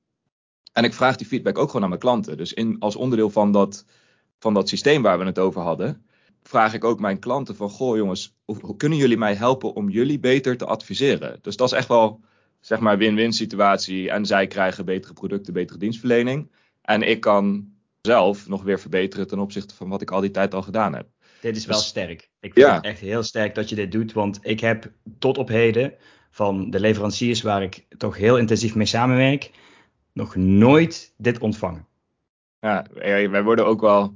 [0.72, 2.36] En ik vraag die feedback ook gewoon aan mijn klanten.
[2.36, 3.84] Dus in, als onderdeel van dat,
[4.42, 6.06] van dat systeem waar we het over hadden,
[6.42, 10.18] vraag ik ook mijn klanten van, goh jongens, hoe, kunnen jullie mij helpen om jullie
[10.18, 11.38] beter te adviseren?
[11.42, 12.20] Dus dat is echt wel,
[12.60, 14.10] zeg maar, win-win situatie.
[14.10, 16.50] En zij krijgen betere producten, betere dienstverlening.
[16.82, 17.68] En ik kan
[18.00, 21.06] zelf nog weer verbeteren ten opzichte van wat ik al die tijd al gedaan heb.
[21.40, 22.30] Dit is wel Dus- sterk.
[22.40, 22.74] Ik vind Ja.
[22.74, 24.12] het echt heel sterk dat je dit doet.
[24.12, 25.94] Want ik heb tot op heden
[26.30, 29.50] van de leveranciers waar ik toch heel intensief mee samenwerk,
[30.12, 31.86] nog nooit dit ontvangen.
[32.60, 32.86] Ja,
[33.30, 34.12] wij worden ook wel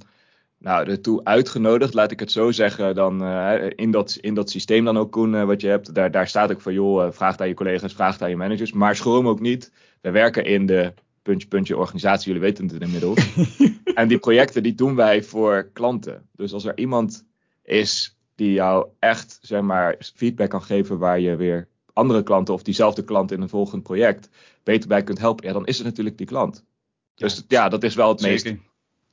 [0.66, 4.84] nou, ertoe uitgenodigd, laat ik het zo zeggen, dan eh, in, dat, in dat systeem
[4.84, 5.94] dan ook, Koen, eh, wat je hebt.
[5.94, 8.72] Daar, daar staat ook van, joh, eh, vraag aan je collega's, vraag aan je managers.
[8.72, 9.72] Maar schroom ook niet.
[10.00, 13.34] We werken in de puntje, puntje organisatie, jullie weten het inmiddels.
[13.94, 16.28] en die projecten, die doen wij voor klanten.
[16.32, 17.24] Dus als er iemand
[17.62, 22.62] is die jou echt, zeg maar, feedback kan geven waar je weer andere klanten of
[22.62, 24.28] diezelfde klant in een volgend project
[24.62, 26.64] beter bij kunt helpen, ja, dan is het natuurlijk die klant.
[27.14, 28.54] Dus ja, dat is wel het meest.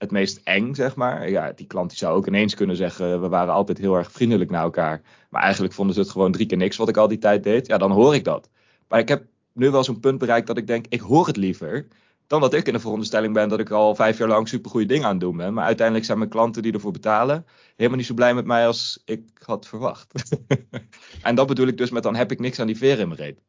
[0.04, 1.30] Het meest eng, zeg maar.
[1.30, 4.50] Ja, die klant die zou ook ineens kunnen zeggen, we waren altijd heel erg vriendelijk
[4.50, 5.02] naar elkaar.
[5.30, 7.68] Maar eigenlijk vonden ze het gewoon drie keer niks wat ik al die tijd deed.
[7.68, 8.50] Ja, dan hoor ik dat.
[8.88, 11.88] Maar ik heb nu wel zo'n punt bereikt dat ik denk, ik hoor het liever
[12.28, 15.06] dan dat ik in de veronderstelling ben dat ik al vijf jaar lang supergoeie dingen
[15.06, 15.54] aan het doen ben.
[15.54, 19.02] Maar uiteindelijk zijn mijn klanten die ervoor betalen helemaal niet zo blij met mij als
[19.06, 20.36] ik had verwacht.
[21.22, 23.20] en dat bedoel ik dus met dan heb ik niks aan die veren in mijn
[23.20, 23.42] reet.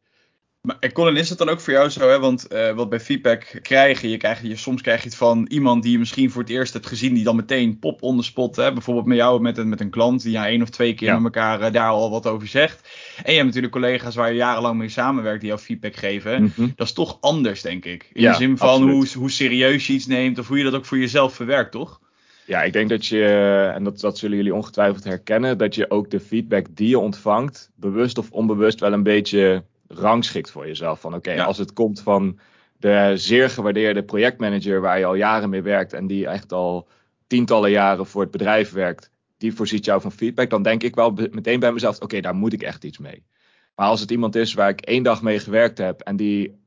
[0.65, 2.09] Maar en Colin, is het dan ook voor jou zo?
[2.09, 2.19] Hè?
[2.19, 5.83] Want uh, wat bij feedback krijg je, krijgt, je, soms krijg je het van iemand
[5.83, 8.57] die je misschien voor het eerst hebt gezien, die dan meteen pop on the spot,
[8.57, 8.73] hè?
[8.73, 11.19] bijvoorbeeld met jou met een, met een klant, die ja één of twee keer ja.
[11.19, 12.89] met elkaar uh, daar al wat over zegt.
[13.17, 16.43] En je hebt natuurlijk collega's waar je jarenlang mee samenwerkt die jou feedback geven.
[16.43, 16.73] Mm -hmm.
[16.77, 18.11] Dat is toch anders, denk ik.
[18.13, 20.75] In ja, de zin van hoe, hoe serieus je iets neemt of hoe je dat
[20.75, 22.01] ook voor jezelf verwerkt, toch?
[22.47, 23.25] Ja, ik denk dat je,
[23.75, 27.71] en dat, dat zullen jullie ongetwijfeld herkennen, dat je ook de feedback die je ontvangt,
[27.75, 31.01] bewust of onbewust wel een beetje rangschikt voor jezelf.
[31.01, 31.45] Van oké, okay, ja.
[31.45, 32.39] als het komt van
[32.77, 36.89] de zeer gewaardeerde projectmanager waar je al jaren mee werkt en die echt al
[37.27, 41.11] tientallen jaren voor het bedrijf werkt, die voorziet jou van feedback, dan denk ik wel
[41.31, 43.25] meteen bij mezelf, oké, okay, daar moet ik echt iets mee.
[43.75, 46.63] Maar als het iemand is waar ik één dag mee gewerkt heb en die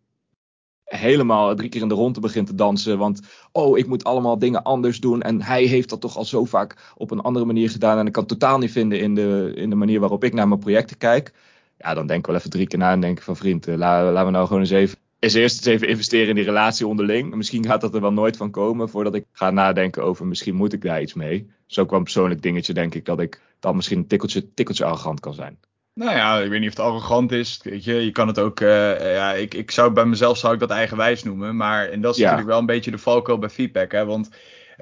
[0.88, 2.97] helemaal drie keer in de ronde begint te dansen.
[2.97, 5.21] Want, oh, ik moet allemaal dingen anders doen.
[5.21, 7.97] En hij heeft dat toch al zo vaak op een andere manier gedaan.
[7.97, 10.47] En ik kan het totaal niet vinden in de, in de manier waarop ik naar
[10.47, 11.34] mijn projecten kijk.
[11.78, 13.76] Ja, dan denk ik wel even drie keer na en denk ik van vriend, uh,
[13.76, 14.98] laten we nou gewoon eens even.
[15.20, 17.36] Is eerst eens even investeren in die relatie onderling.
[17.36, 20.74] Misschien gaat dat er wel nooit van komen voordat ik ga nadenken over misschien moet
[20.74, 21.50] ik daar iets mee.
[21.68, 25.34] Wel een persoonlijk dingetje, denk ik, dat ik dan misschien een tikkeltje, tikkeltje arrogant kan
[25.34, 25.58] zijn.
[25.94, 27.60] Nou ja, ik weet niet of het arrogant is.
[27.63, 28.60] Weet je, je kan het ook.
[28.60, 31.56] Uh, ja, ik, ik zou bij mezelf zou ik dat eigenwijs noemen.
[31.56, 32.24] Maar en dat is ja.
[32.24, 33.92] natuurlijk wel een beetje de valkuil bij feedback.
[33.92, 34.30] Hè, want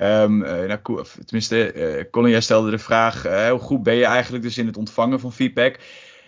[0.01, 0.79] um, nou,
[1.25, 4.77] tenminste, uh, Colin, jij stelde de vraag: hoe goed ben je eigenlijk dus in het
[4.77, 5.79] ontvangen van feedback?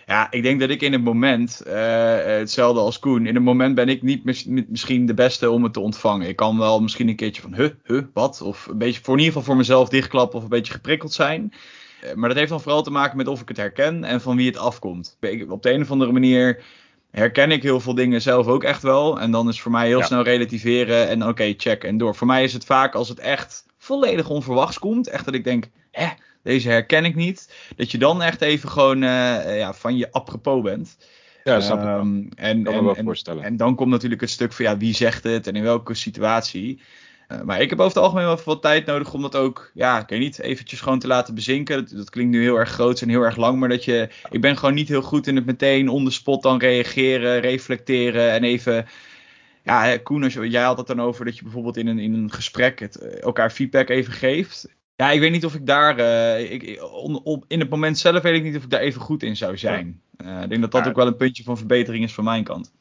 [0.08, 3.88] Ja, ik denk dat ik in het moment, hetzelfde als Koen, in het moment ben
[3.88, 6.28] ik niet mis, misschien de beste om het te ontvangen.
[6.28, 8.42] Ik kan wel misschien een keertje van, huh, huh, wat?
[8.42, 11.52] Of een beetje, voor in ieder geval voor mezelf dichtklappen of een beetje geprikkeld zijn.
[12.14, 14.46] Maar dat heeft dan vooral te maken met of ik het herken en van wie
[14.46, 15.18] het afkomt.
[15.48, 16.62] Op de een of andere manier
[17.10, 19.20] herken ik heel veel dingen zelf ook echt wel.
[19.20, 20.04] En dan is voor mij heel ja.
[20.04, 22.14] snel relativeren en oké, okay, check en door.
[22.14, 25.08] Voor mij is het vaak als het echt volledig onverwachts komt.
[25.08, 26.08] Echt dat ik denk, hè,
[26.48, 27.54] deze herken ik niet.
[27.76, 30.96] Dat je dan echt even gewoon uh, ja, van je apropos bent.
[31.44, 31.98] Ja, dat snap ik wel.
[31.98, 33.44] Um, en, kan en, me wel en, voorstellen.
[33.44, 36.80] En dan komt natuurlijk het stuk van ja, wie zegt het en in welke situatie.
[37.28, 40.00] Uh, maar ik heb over het algemeen wel wat tijd nodig om dat ook, ja,
[40.00, 41.76] ik weet niet, eventjes gewoon te laten bezinken.
[41.76, 44.40] Dat, dat klinkt nu heel erg groot en heel erg lang, maar dat je, ik
[44.40, 48.44] ben gewoon niet heel goed in het meteen on the spot dan reageren, reflecteren en
[48.44, 48.86] even,
[49.64, 52.78] ja, Koen, jij had het dan over dat je bijvoorbeeld in een, in een gesprek
[52.78, 54.76] het, elkaar feedback even geeft.
[55.00, 58.22] Ja, ik weet niet of ik daar, uh, ik, on, op, in het moment zelf
[58.22, 60.02] weet ik niet of ik daar even goed in zou zijn.
[60.24, 60.90] Uh, ik denk dat dat ja.
[60.90, 62.72] ook wel een puntje van verbetering is van mijn kant.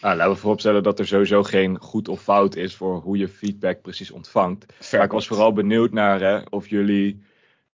[0.00, 3.28] Nou, laten we vooropstellen dat er sowieso geen goed of fout is voor hoe je
[3.28, 4.66] feedback precies ontvangt.
[4.78, 7.22] Fair maar ik was vooral benieuwd naar hè, of jullie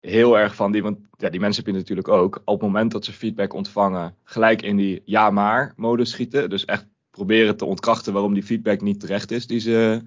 [0.00, 2.92] heel erg van die, want ja, die mensen heb je natuurlijk ook, op het moment
[2.92, 6.50] dat ze feedback ontvangen, gelijk in die ja maar modus schieten.
[6.50, 10.02] Dus echt proberen te ontkrachten waarom die feedback niet terecht is die ze,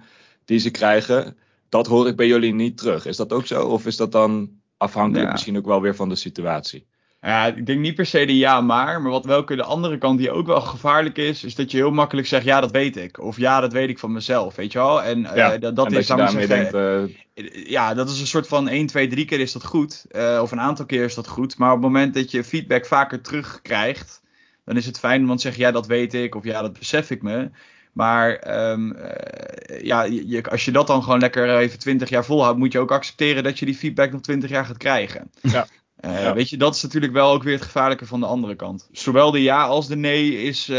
[0.46, 1.38] die ze krijgen.
[1.70, 3.06] Dat hoor ik bij jullie niet terug.
[3.06, 3.68] Is dat ook zo?
[3.68, 5.32] Of is dat dan afhankelijk ja.
[5.32, 6.88] misschien ook wel weer van de situatie?
[7.22, 10.18] Ja, ik denk niet per se de ja maar, maar wat welke de andere kant
[10.18, 13.20] die ook wel gevaarlijk is, is dat je heel makkelijk zegt ja dat weet ik,
[13.20, 15.04] of ja dat weet ik van mezelf, weet je wel?
[15.04, 17.66] En ja, uh, dat, dat en is dat je daarmee zeggen, denkt, uh...
[17.66, 20.52] ja dat is een soort van 1, 2, 3 keer is dat goed, uh, of
[20.52, 24.22] een aantal keer is dat goed, maar op het moment dat je feedback vaker terugkrijgt,
[24.66, 27.10] dan is het fijn om te zeggen ja dat weet ik, of ja dat besef
[27.10, 27.50] ik me.
[28.00, 28.96] Maar um,
[29.82, 32.92] ja, je, als je dat dan gewoon lekker even 20 jaar volhoudt, moet je ook
[32.92, 35.32] accepteren dat je die feedback nog 20 jaar gaat krijgen.
[35.42, 35.68] Ja.
[36.06, 36.34] Uh, ja.
[36.34, 38.90] Weet je, dat is natuurlijk wel ook weer het gevaarlijke van de andere kant.
[38.92, 40.78] Zowel de ja als de nee is, uh,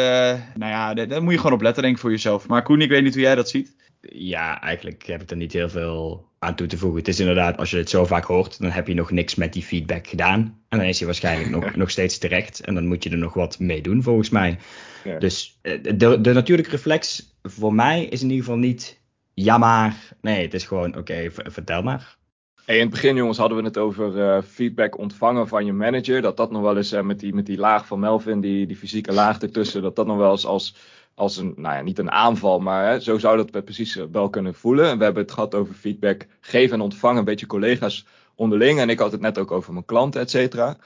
[0.55, 2.49] nou ja, daar, daar, moet je gewoon op letten, denk ik, voor jezelf.
[2.49, 3.77] Maar Koen, ik weet niet hoe jij dat ziet.
[4.01, 6.99] Ja, eigenlijk heb ik er niet heel veel aan toe te voegen.
[6.99, 9.53] Het is inderdaad, als je het zo vaak hoort, dan heb je nog niks met
[9.53, 10.59] die feedback gedaan.
[10.69, 12.61] En dan is hij waarschijnlijk nog, nog steeds terecht.
[12.61, 14.59] En dan moet je er nog wat mee doen, volgens mij.
[15.05, 15.19] Ja.
[15.19, 19.01] Dus de, de natuurlijke reflex voor mij is in ieder geval niet
[19.35, 20.09] ja maar.
[20.21, 22.19] Nee, het is gewoon oké, okay, vertel maar.
[22.65, 26.23] Hey, in het begin, jongens, hadden we het over uh, feedback ontvangen van je manager.
[26.23, 28.77] Dat dat nog wel eens uh, met, die, met die laag van Melvin, die, die
[28.77, 30.77] fysieke laag ertussen, dat dat nog wel eens als,
[31.15, 34.55] als een, nou ja, niet een aanval, maar hè, zo zou dat precies wel kunnen
[34.55, 34.89] voelen.
[34.89, 38.81] En we hebben het gehad over feedback geven en ontvangen, een beetje collega's onderling.
[38.81, 40.77] En ik had het net ook over mijn klanten, et cetera.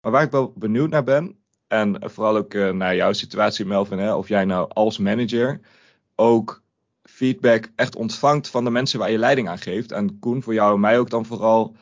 [0.00, 1.36] Maar waar ik wel benieuwd naar ben,
[1.68, 5.60] en vooral ook uh, naar jouw situatie, Melvin, hè, of jij nou als manager
[6.14, 6.62] ook
[7.02, 9.92] feedback echt ontvangt van de mensen waar je leiding aan geeft.
[9.92, 11.76] En Koen, voor jou en mij ook dan vooral,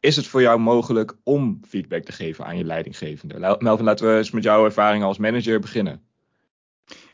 [0.00, 3.56] is het voor jou mogelijk om feedback te geven aan je leidinggevende?
[3.58, 6.02] Melvin, laten we eens met jouw ervaring als manager beginnen.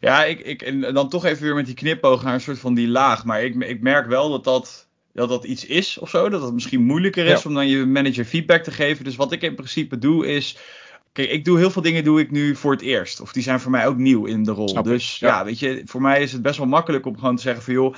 [0.00, 2.74] Ja, ik, ik, en dan toch even weer met die knipoog naar een soort van
[2.74, 3.24] die laag.
[3.24, 6.28] Maar ik, ik merk wel dat dat, dat dat iets is of zo.
[6.28, 7.48] Dat het misschien moeilijker is ja.
[7.48, 9.04] om dan je manager feedback te geven.
[9.04, 10.56] Dus wat ik in principe doe is
[11.12, 13.20] Kijk, ik doe heel veel dingen doe ik nu voor het eerst.
[13.20, 14.68] Of die zijn voor mij ook nieuw in de rol.
[14.68, 15.28] Snap dus ja.
[15.28, 15.44] ja.
[15.44, 17.94] weet je, voor mij is het best wel makkelijk om gewoon te zeggen van joh.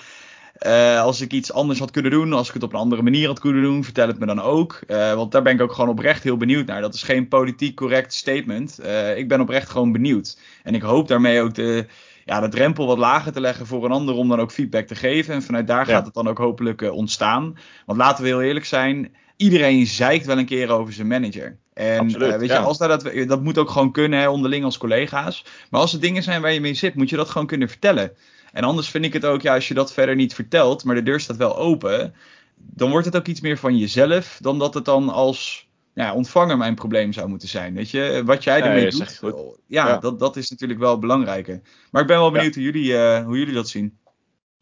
[0.54, 3.26] eh, als ik iets anders had kunnen doen, als ik het op een andere manier
[3.26, 4.80] had kunnen doen, vertel het me dan ook.
[4.86, 6.80] Eh, want daar ben ik ook gewoon oprecht heel benieuwd naar.
[6.80, 8.78] Dat is geen politiek correct statement.
[8.78, 10.38] Eh, ik ben oprecht gewoon benieuwd.
[10.62, 11.86] En ik hoop daarmee ook de,
[12.24, 14.94] ja, de drempel wat lager te leggen voor een ander om dan ook feedback te
[14.94, 15.34] geven.
[15.34, 15.94] En vanuit daar Ja.
[15.94, 17.56] gaat het dan ook hopelijk ontstaan.
[17.86, 21.58] Want laten we heel eerlijk zijn, iedereen zeikt wel een keer over zijn manager.
[21.74, 22.58] En Absoluut, eh, weet ja.
[22.58, 25.44] je, als dat, dat, dat moet ook gewoon kunnen, hè, onderling als collega's.
[25.70, 28.12] Maar als er dingen zijn waar je mee zit, moet je dat gewoon kunnen vertellen.
[28.52, 31.02] En anders vind ik het ook, ja, als je dat verder niet vertelt, maar de
[31.02, 32.14] deur staat wel open,
[32.56, 36.56] dan wordt het ook iets meer van jezelf, dan dat het dan als ja, ontvanger
[36.56, 37.74] mijn probleem zou moeten zijn.
[37.74, 39.98] Weet je, wat jij ermee ja, doet, Ja.
[39.98, 41.60] Dat, dat is natuurlijk wel belangrijker.
[41.90, 43.98] Maar ik ben wel benieuwd hoe, jullie, eh, hoe jullie dat zien.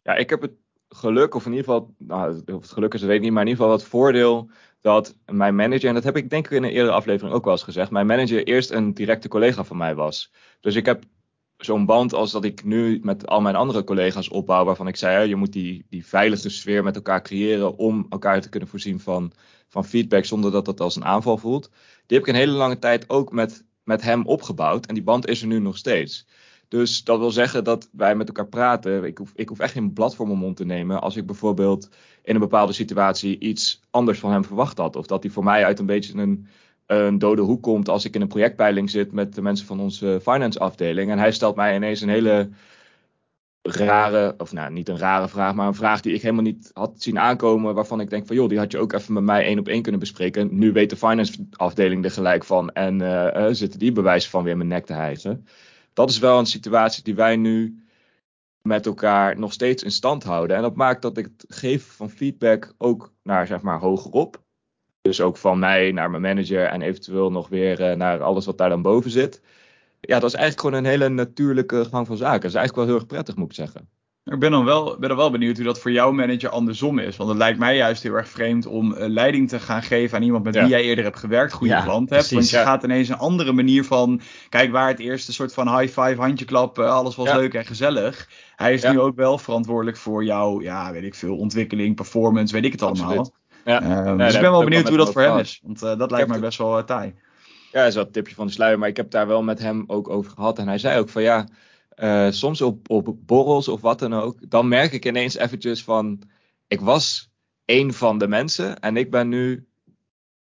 [0.03, 0.53] Ja, ik heb het
[0.89, 3.43] geluk, of in ieder geval, nou, of het geluk is, dat weet ik niet, maar
[3.43, 4.49] in ieder geval het voordeel
[4.83, 7.53] dat mijn manager, en dat heb ik denk ik in een eerdere aflevering ook wel
[7.53, 10.31] eens gezegd, mijn manager eerst een directe collega van mij was.
[10.59, 11.03] Dus ik heb
[11.57, 15.29] zo'n band als dat ik nu met al mijn andere collega's opbouw, waarvan ik zei,
[15.29, 19.31] je moet die, die veilige sfeer met elkaar creëren om elkaar te kunnen voorzien van,
[19.67, 21.69] van feedback zonder dat dat als een aanval voelt.
[22.05, 25.27] Die heb ik een hele lange tijd ook met, met hem opgebouwd en die band
[25.27, 26.27] is er nu nog steeds.
[26.73, 29.03] Dus dat wil zeggen dat wij met elkaar praten.
[29.03, 31.01] Ik hoef, ik hoef echt geen blad voor mijn mond te nemen.
[31.01, 31.89] Als ik bijvoorbeeld
[32.23, 34.95] in een bepaalde situatie iets anders van hem verwacht had.
[34.95, 36.47] Of dat hij voor mij uit een beetje een,
[36.85, 40.19] een dode hoek komt als ik in een projectpeiling zit met de mensen van onze
[40.21, 41.11] finance afdeling.
[41.11, 42.49] En hij stelt mij ineens een hele
[43.61, 46.93] rare, of nou niet een rare vraag, maar een vraag die ik helemaal niet had
[46.97, 47.73] zien aankomen.
[47.73, 49.81] Waarvan ik denk van joh, die had je ook even met mij één op één
[49.81, 50.47] kunnen bespreken.
[50.51, 52.71] Nu weet de finance afdeling er gelijk van.
[52.71, 55.45] En eh, eh, zitten die bewijzen van weer mijn nek te hijgen
[55.93, 57.83] dat is wel een situatie die wij nu
[58.61, 60.55] met elkaar nog steeds in stand houden.
[60.55, 64.41] En dat maakt dat ik het geven van feedback ook naar zeg maar hogerop.
[65.01, 68.57] Dus ook van mij naar mijn manager en eventueel nog weer eh, naar alles wat
[68.57, 69.41] daar dan boven zit.
[69.99, 72.41] Ja, dat is eigenlijk gewoon een hele natuurlijke gang van zaken.
[72.41, 73.89] Dat is eigenlijk wel heel erg prettig, moet ik zeggen.
[74.25, 77.17] Ik ben dan, wel, ben dan wel benieuwd hoe dat voor jouw manager andersom is.
[77.17, 80.23] Want het lijkt mij juist heel erg vreemd om eh, leiding te gaan geven aan
[80.23, 80.61] iemand met Ja.
[80.61, 82.27] wie jij eerder hebt gewerkt, goede Ja, klant hebt.
[82.27, 82.63] precies, want je ja.
[82.63, 86.15] gaat ineens een andere manier van, kijk waar het eerst een soort van high five,
[86.21, 87.35] handje klappen, alles was Ja.
[87.35, 88.29] leuk en gezellig.
[88.55, 88.91] Hij is Ja.
[88.91, 92.81] nu ook wel verantwoordelijk voor jouw, ja weet ik veel, ontwikkeling, performance, weet ik het
[92.81, 93.05] allemaal.
[93.07, 93.31] Absoluut.
[93.65, 93.81] Ja.
[93.81, 95.59] Ehm, daar dus ik ben wel benieuwd hoe dat voor hem is.
[95.63, 97.13] Want eh, dat lijkt mij best wel uh, taai.
[97.71, 98.79] Ja, dat is wel het tipje van de sluier.
[98.79, 100.57] Maar ik heb daar wel met hem ook over gehad.
[100.59, 101.47] En hij zei ook van ja,
[101.95, 104.49] eh, soms op, op borrels of wat dan ook.
[104.49, 106.21] Dan merk ik ineens eventjes van,
[106.67, 107.31] ik was
[107.65, 108.79] één van de mensen.
[108.79, 109.67] En ik ben nu,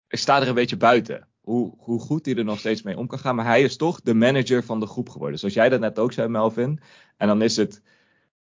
[0.08, 1.28] ik sta er een beetje buiten.
[1.40, 3.34] Hoe, hoe goed hij er nog steeds mee om kan gaan.
[3.34, 5.38] Maar hij is toch de manager van de groep geworden.
[5.38, 6.80] Zoals jij dat net ook zei, Melvin.
[7.16, 7.82] En dan is het,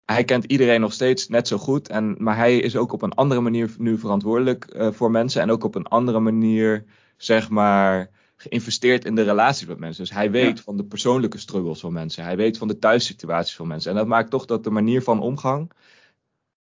[0.05, 1.89] hij kent iedereen nog steeds net zo goed.
[1.89, 5.41] En, maar hij is ook op een andere manier nu verantwoordelijk eh, voor mensen.
[5.41, 6.85] En ook op een andere manier,
[7.17, 10.03] zeg maar, geïnvesteerd in de relaties met mensen.
[10.03, 10.63] Dus hij weet Ja.
[10.63, 12.23] van de persoonlijke struggles van mensen.
[12.23, 13.91] Hij weet van de thuissituaties van mensen.
[13.91, 15.71] En dat maakt toch dat de manier van omgang.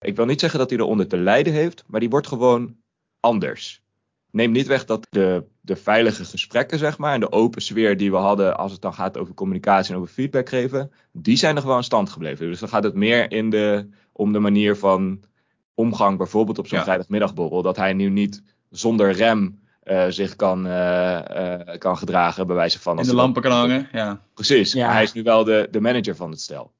[0.00, 2.76] Ik wil niet zeggen dat hij eronder te lijden heeft, maar die wordt gewoon
[3.20, 3.82] anders.
[4.30, 8.10] Neem niet weg dat de, de veilige gesprekken, zeg maar, en de open sfeer die
[8.10, 11.64] we hadden als het dan gaat over communicatie en over feedback geven, die zijn nog
[11.64, 12.46] wel in stand gebleven.
[12.46, 15.22] Dus dan gaat het meer in de, om de manier van
[15.74, 16.84] omgang, bijvoorbeeld op zo'n Ja.
[16.84, 22.56] vrijdagmiddagborrel, dat hij nu niet zonder rem eh, zich kan, eh, eh, kan gedragen, bij
[22.56, 22.92] wijze van.
[22.92, 24.20] In als de hij lampen kan hangen, ja.
[24.34, 24.92] Precies, Ja.
[24.92, 26.72] hij is nu wel de, de manager van het stel.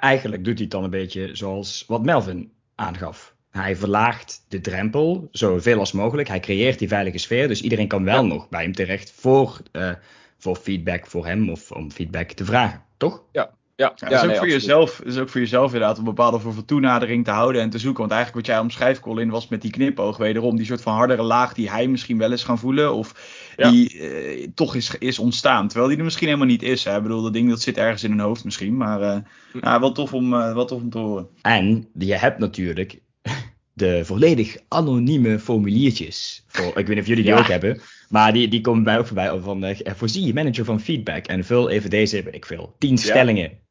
[0.00, 3.34] Eigenlijk doet hij het dan een beetje zoals wat Melvin aangaf.
[3.50, 6.28] Hij verlaagt de drempel zoveel als mogelijk.
[6.28, 7.48] Hij creëert die veilige sfeer.
[7.48, 8.28] Dus iedereen kan wel Ja.
[8.28, 9.90] nog bij hem terecht voor, eh,
[10.38, 12.82] voor feedback voor hem of om feedback te vragen.
[12.96, 13.22] Toch?
[13.32, 14.52] Ja, Ja, dat is, ook nee, voor absoluut.
[14.52, 17.78] jezelf, is ook voor jezelf inderdaad een bepaalde vorm van toenadering te houden en te
[17.78, 18.00] zoeken.
[18.00, 20.56] Want eigenlijk wat jij omschrijft, Colin, was met die knipoog wederom.
[20.56, 22.94] Die soort van hardere laag die hij misschien wel eens gaan voelen.
[22.94, 23.14] Of
[23.56, 23.70] Ja.
[23.70, 25.68] die eh, toch is, is ontstaan.
[25.68, 26.84] Terwijl die er misschien helemaal niet is.
[26.84, 26.96] Hè.
[26.96, 28.76] Ik bedoel, dat ding dat zit ergens in hun hoofd misschien.
[28.76, 29.16] Maar eh
[29.52, 29.58] Hm.
[29.60, 31.28] ja, wel, tof om, eh, wel tof om te horen.
[31.42, 33.00] En je hebt natuurlijk
[33.72, 36.44] de volledig anonieme formuliertjes.
[36.46, 37.38] Voor, ik weet niet of jullie die Ja.
[37.38, 37.80] ook hebben.
[38.08, 39.38] Maar die, die komen bij mij ook voorbij.
[39.40, 41.26] Van, eh, voorzie je manager van feedback.
[41.26, 43.66] En vul even deze, weet ik veel, tien stellingen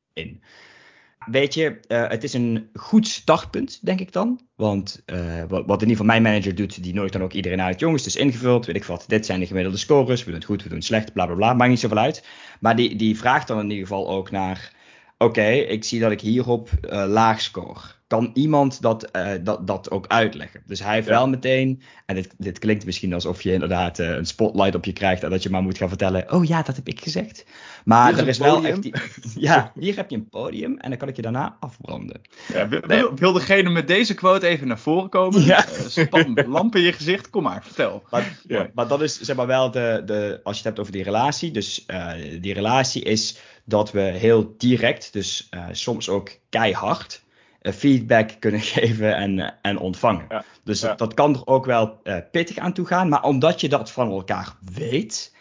[1.26, 4.42] Weet je, eh, het is een goed startpunt, denk ik dan.
[4.56, 7.62] Want eh, wat, wat in ieder geval mijn manager doet, die nodigt dan ook iedereen
[7.62, 7.80] uit.
[7.80, 9.06] Jongens, het is ingevuld, weet ik wat.
[9.08, 10.20] Dit zijn de gemiddelde scores.
[10.20, 11.54] We doen het goed, we doen het slecht, bla bla bla.
[11.54, 12.24] Maakt niet zoveel uit.
[12.60, 14.72] Maar die, die vraagt dan in ieder geval ook naar
[15.18, 17.80] oké, ik zie dat ik hierop uh, laag score.
[18.08, 20.62] Kan iemand dat, uh, dat, dat ook uitleggen?
[20.66, 21.14] Dus hij heeft Ja.
[21.14, 24.94] wel meteen, en dit, dit klinkt misschien alsof je inderdaad uh, een spotlight op je
[24.94, 27.46] krijgt en dat je maar moet gaan vertellen, oh ja, dat heb ik gezegd.
[27.86, 28.94] Maar is er is wel echt, die,
[29.48, 32.22] ja, hier heb je een podium en dan kan ik je daarna afbranden.
[32.54, 35.42] Ja, wil, wil, wil degene met deze quote even naar voren komen?
[35.46, 35.66] Ja.
[35.96, 38.04] Eh, lamp in je gezicht, kom maar, vertel.
[38.10, 38.70] Maar, Ja.
[38.74, 41.52] maar dat is zeg maar wel de, de, als je het hebt over die relatie.
[41.52, 47.26] Dus eh, die relatie is dat we heel direct, dus eh, soms ook keihard, eh,
[47.74, 50.26] feedback kunnen geven en, eh, en ontvangen.
[50.30, 50.44] Ja.
[50.64, 50.88] Dus Ja.
[50.88, 53.10] dat, dat kan er ook wel eh, pittig aan toe gaan.
[53.10, 55.36] Maar omdat je dat van elkaar weet,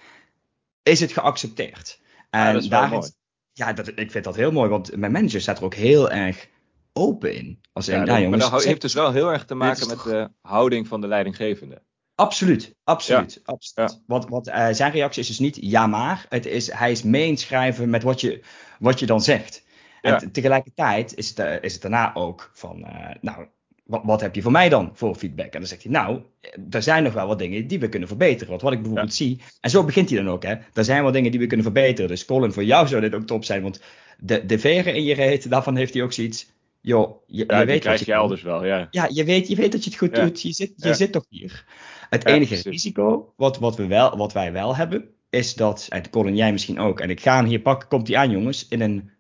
[0.82, 2.00] is het geaccepteerd.
[2.30, 3.10] En Ja, dat is wel daarin- mooi.
[3.52, 6.48] Ja, dat, ik vind dat heel mooi, want mijn manager staat er ook heel erg
[6.92, 7.60] open in.
[7.72, 10.28] Als in, Ja, dat- maar dat heeft dus wel heel erg te maken met de
[10.42, 11.82] houding van de leidinggevende.
[12.14, 13.40] Absoluut, absoluut.
[13.44, 13.90] absoluut.
[13.90, 13.98] Ja.
[14.06, 16.26] Want, want eh, zijn reactie is dus niet ja maar.
[16.28, 18.42] Het is, hij is meeschrijven met wat je,
[18.78, 19.64] wat je dan zegt.
[20.06, 20.30] En Ja.
[20.32, 23.46] tegelijkertijd is het, eh, is het daarna ook van, eh, nou,
[23.84, 25.52] wat, wat heb je voor mij dan voor feedback?
[25.52, 28.08] En dan zegt hij, nou, eh, er zijn nog wel wat dingen die we kunnen
[28.08, 28.48] verbeteren.
[28.48, 30.54] Want wat ik bijvoorbeeld zie, en zo begint hij dan ook, hè.
[30.74, 32.10] Er zijn wel dingen die we kunnen verbeteren.
[32.10, 33.62] Dus Colin, voor jou zou dit ook top zijn.
[33.62, 33.80] Want
[34.18, 37.66] de, de veren in je reet, daarvan heeft hij ook zoiets, joh, je, Ja, je
[37.66, 38.88] weet krijg je elders wel, ja.
[38.90, 40.42] Ja, je weet, je weet dat je het goed doet.
[40.42, 41.64] Je zit, je zit toch hier.
[42.10, 46.36] Het enige risico wat, wat, we wel, wat wij wel hebben, is dat, en Colin,
[46.36, 49.10] jij misschien ook, en ik ga hem hier pakken, komt hij aan jongens, in een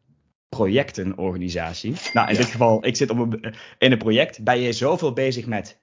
[0.48, 1.94] projectenorganisatie.
[2.12, 2.40] Nou, in Ja.
[2.40, 5.80] dit geval, ik zit op een, in een project, ben je zoveel bezig met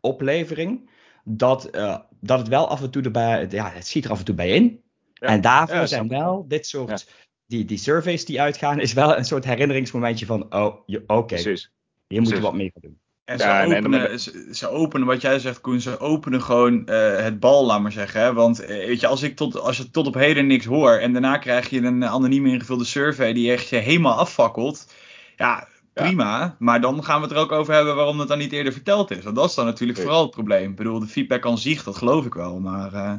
[0.00, 0.90] oplevering,
[1.24, 4.24] dat, eh, dat het wel af en toe erbij, ja, het schiet er af en
[4.24, 4.80] toe bij in.
[5.14, 5.28] Ja.
[5.28, 7.10] En daarvoor Ja, zijn wel dit soort,
[7.46, 11.72] die, die surveys die uitgaan, is wel een soort herinneringsmomentje van, oh, oké, Precies.
[12.08, 13.00] hier moeten we wat meer gaan doen.
[13.24, 17.16] En ze, openen, maar- ze, ze openen, wat jij zegt Koen, ze openen gewoon eh,
[17.16, 18.20] het bal, laat maar zeggen.
[18.20, 18.32] Hè?
[18.32, 21.12] Want eh, weet je, als, ik tot, als je tot op heden niks hoor en
[21.12, 24.94] daarna krijg je een anoniem ingevulde survey die echt je helemaal affakkelt.
[25.36, 26.56] Ja, prima.
[26.58, 29.10] Maar dan gaan we het er ook over hebben waarom het dan niet eerder verteld
[29.10, 29.24] is.
[29.24, 30.70] Want dat is dan natuurlijk vooral het probleem.
[30.70, 32.60] Ik bedoel, de feedback aan zich, dat geloof ik wel.
[32.60, 33.14] Maar eh,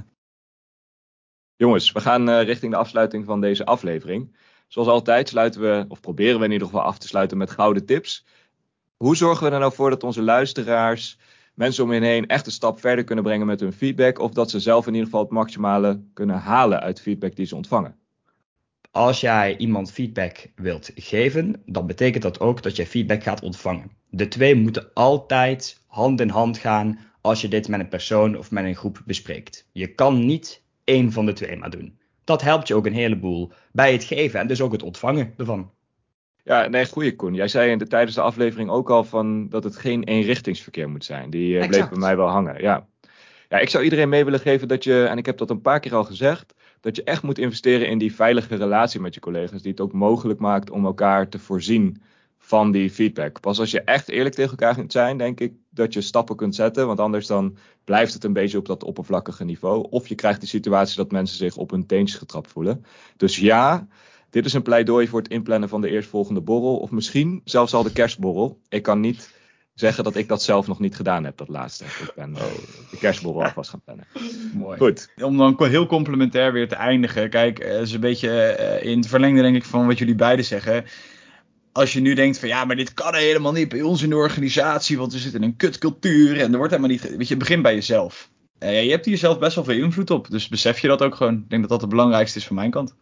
[1.56, 4.36] Jongens, we gaan richting de afsluiting van deze aflevering.
[4.68, 7.86] Zoals altijd sluiten we, of proberen we in ieder geval af te sluiten met gouden
[7.86, 8.26] tips.
[9.04, 11.18] Hoe zorgen we er nou voor dat onze luisteraars,
[11.54, 14.20] mensen om hen heen, echt een stap verder kunnen brengen met hun feedback?
[14.20, 17.56] Of dat ze zelf in ieder geval het maximale kunnen halen uit feedback die ze
[17.56, 17.96] ontvangen?
[18.92, 23.92] Als jij iemand feedback wilt geven, dan betekent dat ook dat jij feedback gaat ontvangen.
[24.10, 28.52] De twee moeten altijd hand in hand gaan als je dit met een persoon of
[28.52, 29.70] met een groep bespreekt.
[29.72, 32.00] Je kan niet één van de twee maar doen.
[32.24, 35.72] Dat helpt je ook een heleboel bij het geven en dus ook het ontvangen ervan.
[36.44, 37.34] Ja, nee, goeie Koen.
[37.34, 41.06] Jij zei in de, tijdens de aflevering ook al van dat het geen eenrichtingsverkeer moet
[41.06, 41.30] zijn.
[41.30, 42.62] Die eh, bleef bij mij wel hangen.
[42.62, 42.88] Ja.
[43.50, 45.80] ja, ik zou iedereen mee willen geven dat je, en ik heb dat een paar
[45.80, 49.62] keer al gezegd, dat je echt moet investeren in die veilige relatie met je collega's.
[49.62, 52.02] Die het ook mogelijk maakt om elkaar te voorzien
[52.38, 53.40] van die feedback.
[53.40, 56.56] Pas als je echt eerlijk tegen elkaar kunt zijn, denk ik dat je stappen kunt
[56.56, 56.88] zetten.
[56.88, 59.88] Want anders dan blijft het een beetje op dat oppervlakkige niveau.
[59.90, 62.86] Of je krijgt de situatie dat mensen zich op hun teentjes getrapt voelen.
[63.18, 63.88] Dus ja,
[64.34, 66.78] dit is een pleidooi voor het inplannen van de eerstvolgende borrel.
[66.78, 68.60] Of misschien zelfs al de kerstborrel.
[68.70, 69.34] Ik kan niet
[69.74, 71.84] zeggen dat ik dat zelf nog niet gedaan heb, dat laatste.
[71.84, 72.42] Ik ben eh,
[72.92, 74.06] de kerstborrel alvast gaan plannen.
[74.54, 74.78] mooi.
[74.78, 75.10] Goed.
[75.22, 77.30] Om dan heel complementair weer te eindigen.
[77.30, 80.46] Kijk, eh, is een beetje eh, in het verlengde denk ik van wat jullie beiden
[80.46, 80.86] zeggen.
[81.72, 84.16] Als je nu denkt van ja, maar dit kan helemaal niet bij ons in de
[84.16, 87.18] organisatie, want we zitten in een kutcultuur en er wordt helemaal niet.
[87.18, 88.30] Weet je, begin bij jezelf.
[88.60, 91.34] Je hebt hier zelf best wel veel invloed op, dus besef je dat ook gewoon.
[91.34, 92.96] Ik denk dat dat het belangrijkste is van mijn kant.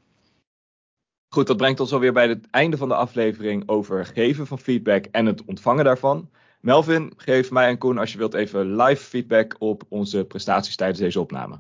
[1.34, 5.06] Goed, dat brengt ons alweer bij het einde van de aflevering over geven van feedback
[5.12, 6.30] en het ontvangen daarvan.
[6.60, 11.00] Melvin, geef mij en Koen als je wilt even live feedback op onze prestaties tijdens
[11.00, 11.60] deze opname.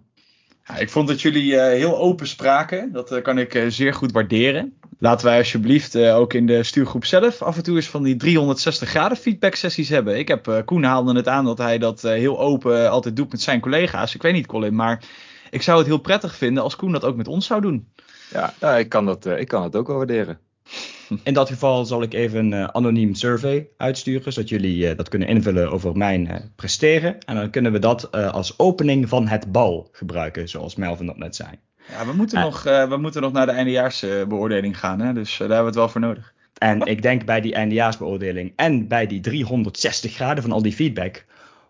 [0.68, 2.92] Ja, ik vond dat jullie eh, heel open spraken.
[2.92, 4.74] Dat eh, kan ik eh, zeer goed waarderen.
[5.00, 8.90] Laten wij alsjeblieft ook in de stuurgroep zelf af en toe eens van die 360
[8.90, 10.18] graden feedback sessies hebben.
[10.18, 13.60] Ik heb, Koen haalde het aan dat hij dat heel open altijd doet met zijn
[13.60, 14.16] collega's.
[14.16, 15.04] Ik weet niet Colin, maar
[15.50, 17.88] ik zou het heel prettig vinden als Koen dat ook met ons zou doen.
[18.32, 20.40] Ja, nou, ik, kan dat, eh, ik kan dat ook wel waarderen.
[21.24, 25.10] In dat geval zal ik even een eh, anoniem survey uitsturen, zodat jullie eh, dat
[25.10, 27.18] kunnen invullen over mijn eh, presteren.
[27.26, 31.18] En dan kunnen we dat eh, als opening van het bal gebruiken, zoals Melvin dat
[31.18, 31.50] net zei.
[31.90, 32.46] Ja, we moeten, Ja.
[32.46, 35.14] nog, eh, we moeten nog naar de eindejaarsbeoordeling gaan, hè?
[35.14, 36.34] dus daar hebben we het wel voor nodig.
[36.58, 41.26] En ik denk bij die eindejaarsbeoordeling en bij die 360 graden van al die feedback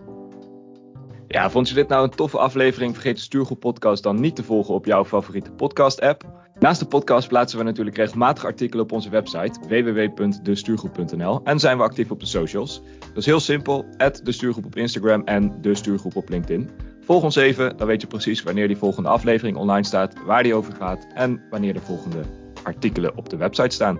[1.28, 2.93] Ja, vond je dit nou een toffe aflevering?
[2.93, 6.23] Vergeet de Stuurgroep Podcast dan niet te volgen op jouw favoriete podcast-app.
[6.59, 11.84] Naast de podcast plaatsen we natuurlijk regelmatig artikelen op onze website www.destuurgroep.nl en zijn we
[11.84, 12.82] actief op de socials.
[12.99, 13.86] Dat is heel simpel,
[14.23, 16.69] de Stuurgroep op Instagram en de Stuurgroep op LinkedIn.
[17.01, 20.53] Volg ons even, dan weet je precies wanneer die volgende aflevering online staat, waar die
[20.53, 22.21] over gaat en wanneer de volgende
[22.63, 23.99] artikelen op de website staan.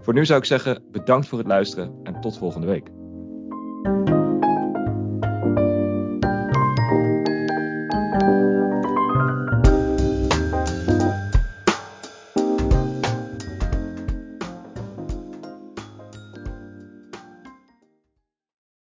[0.00, 2.88] Voor nu zou ik zeggen, bedankt voor het luisteren en tot volgende week.